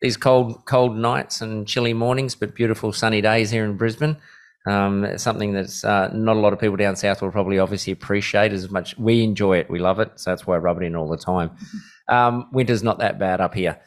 these 0.00 0.16
cold, 0.16 0.64
cold 0.66 0.96
nights 0.96 1.40
and 1.40 1.66
chilly 1.66 1.92
mornings, 1.92 2.34
but 2.34 2.54
beautiful 2.54 2.92
sunny 2.92 3.20
days 3.20 3.50
here 3.50 3.64
in 3.64 3.76
Brisbane. 3.76 4.18
Um, 4.66 5.18
something 5.18 5.52
that's 5.52 5.84
uh, 5.84 6.08
not 6.14 6.36
a 6.36 6.40
lot 6.40 6.54
of 6.54 6.58
people 6.58 6.76
down 6.76 6.96
south 6.96 7.20
will 7.20 7.30
probably 7.30 7.58
obviously 7.58 7.92
appreciate 7.92 8.52
as 8.52 8.70
much. 8.70 8.96
We 8.96 9.22
enjoy 9.22 9.58
it, 9.58 9.68
we 9.68 9.78
love 9.78 10.00
it, 10.00 10.12
so 10.16 10.30
that's 10.30 10.46
why 10.46 10.54
I 10.54 10.58
rub 10.58 10.80
it 10.80 10.84
in 10.84 10.96
all 10.96 11.08
the 11.08 11.18
time. 11.18 11.50
Um, 12.08 12.48
winter's 12.52 12.82
not 12.82 12.98
that 12.98 13.18
bad 13.18 13.40
up 13.40 13.54
here. 13.54 13.80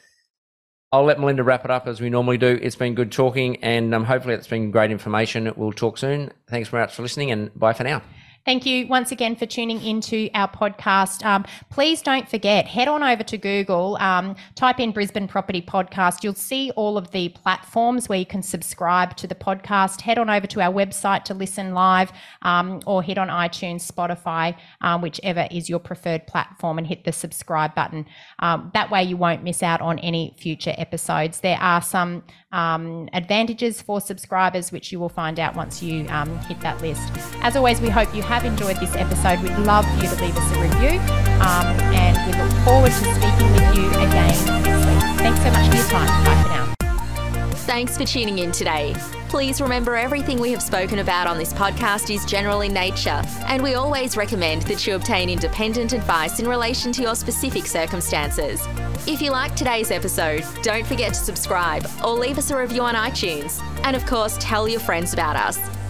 I'll 0.91 1.03
let 1.03 1.19
Melinda 1.19 1.43
wrap 1.43 1.65
it 1.65 1.71
up 1.71 1.87
as 1.87 1.99
we 1.99 2.09
normally 2.09 2.37
do. 2.37 2.59
It's 2.61 2.75
been 2.75 2.95
good 2.95 3.11
talking, 3.11 3.57
and 3.63 3.93
um, 3.93 4.05
hopefully 4.05 4.35
it's 4.35 4.47
been 4.47 4.71
great 4.71 4.91
information. 4.91 5.51
We'll 5.55 5.73
talk 5.73 5.97
soon. 5.97 6.31
Thanks 6.47 6.69
very 6.69 6.83
much 6.83 6.93
for 6.93 7.01
listening, 7.01 7.31
and 7.31 7.53
bye 7.59 7.73
for 7.73 7.83
now. 7.83 8.01
Thank 8.47 8.65
you 8.65 8.87
once 8.87 9.11
again 9.11 9.35
for 9.35 9.45
tuning 9.45 9.83
into 9.83 10.29
our 10.33 10.47
podcast. 10.47 11.21
Um, 11.25 11.43
please 11.69 12.01
don't 12.01 12.29
forget, 12.29 12.65
head 12.65 12.87
on 12.87 13.03
over 13.03 13.21
to 13.23 13.37
Google, 13.37 13.97
um, 13.99 14.37
type 14.55 14.79
in 14.79 14.93
Brisbane 14.93 15.27
Property 15.27 15.61
Podcast. 15.61 16.23
You'll 16.23 16.33
see 16.33 16.71
all 16.77 16.97
of 16.97 17.11
the 17.11 17.27
platforms 17.27 18.07
where 18.07 18.17
you 18.17 18.25
can 18.25 18.41
subscribe 18.41 19.17
to 19.17 19.27
the 19.27 19.35
podcast. 19.35 19.99
Head 19.99 20.17
on 20.17 20.29
over 20.29 20.47
to 20.47 20.61
our 20.61 20.71
website 20.71 21.25
to 21.25 21.33
listen 21.33 21.73
live 21.73 22.13
um, 22.43 22.79
or 22.85 23.03
hit 23.03 23.17
on 23.17 23.27
iTunes, 23.27 23.85
Spotify, 23.85 24.55
um, 24.79 25.01
whichever 25.01 25.45
is 25.51 25.67
your 25.67 25.79
preferred 25.79 26.25
platform, 26.25 26.77
and 26.77 26.87
hit 26.87 27.03
the 27.03 27.11
subscribe 27.11 27.75
button. 27.75 28.05
Um, 28.39 28.71
that 28.73 28.89
way, 28.89 29.03
you 29.03 29.17
won't 29.17 29.43
miss 29.43 29.61
out 29.61 29.81
on 29.81 29.99
any 29.99 30.33
future 30.39 30.73
episodes. 30.77 31.41
There 31.41 31.59
are 31.59 31.81
some 31.81 32.23
um, 32.53 33.09
advantages 33.11 33.81
for 33.81 33.99
subscribers, 33.99 34.71
which 34.71 34.93
you 34.93 35.01
will 35.01 35.09
find 35.09 35.37
out 35.37 35.53
once 35.53 35.83
you 35.83 36.05
hit 36.47 36.61
that 36.61 36.79
list. 36.81 37.11
As 37.41 37.57
always, 37.57 37.81
we 37.81 37.89
hope 37.89 38.15
you 38.15 38.21
have 38.21 38.36
have 38.37 38.45
enjoyed 38.45 38.77
this 38.77 38.93
episode, 38.95 39.41
we'd 39.41 39.57
love 39.65 39.83
for 39.83 40.03
you 40.03 40.09
to 40.09 40.23
leave 40.23 40.37
us 40.37 40.55
a 40.55 40.61
review. 40.61 40.99
Um, 41.41 41.65
and 41.91 42.15
we 42.27 42.39
look 42.39 42.51
forward 42.63 42.91
to 42.91 43.15
speaking 43.15 43.51
with 43.51 43.75
you 43.75 43.89
again 43.89 44.63
next 44.63 44.85
week. 44.85 45.17
Thanks 45.17 45.41
so 45.41 45.49
much 45.49 45.67
for 45.67 45.75
your 45.75 45.85
time. 45.87 46.23
Bye 46.23 46.43
for 46.43 46.49
now. 46.49 47.49
Thanks 47.65 47.97
for 47.97 48.05
tuning 48.05 48.37
in 48.37 48.51
today. 48.51 48.95
Please 49.27 49.59
remember 49.59 49.95
everything 49.95 50.39
we 50.39 50.51
have 50.51 50.61
spoken 50.61 50.99
about 50.99 51.25
on 51.25 51.39
this 51.39 51.51
podcast 51.51 52.13
is 52.13 52.25
general 52.25 52.61
in 52.61 52.73
nature, 52.73 53.21
and 53.47 53.61
we 53.61 53.73
always 53.73 54.15
recommend 54.15 54.61
that 54.63 54.85
you 54.85 54.93
obtain 54.93 55.29
independent 55.29 55.93
advice 55.93 56.39
in 56.39 56.47
relation 56.47 56.91
to 56.91 57.01
your 57.01 57.15
specific 57.15 57.65
circumstances. 57.65 58.65
If 59.07 59.19
you 59.19 59.31
like 59.31 59.55
today's 59.55 59.89
episode, 59.89 60.45
don't 60.61 60.85
forget 60.85 61.13
to 61.13 61.19
subscribe 61.19 61.87
or 62.05 62.11
leave 62.11 62.37
us 62.37 62.51
a 62.51 62.57
review 62.57 62.83
on 62.83 62.93
iTunes. 62.93 63.61
And 63.83 63.95
of 63.95 64.05
course, 64.05 64.37
tell 64.39 64.67
your 64.67 64.79
friends 64.79 65.13
about 65.13 65.35
us. 65.35 65.57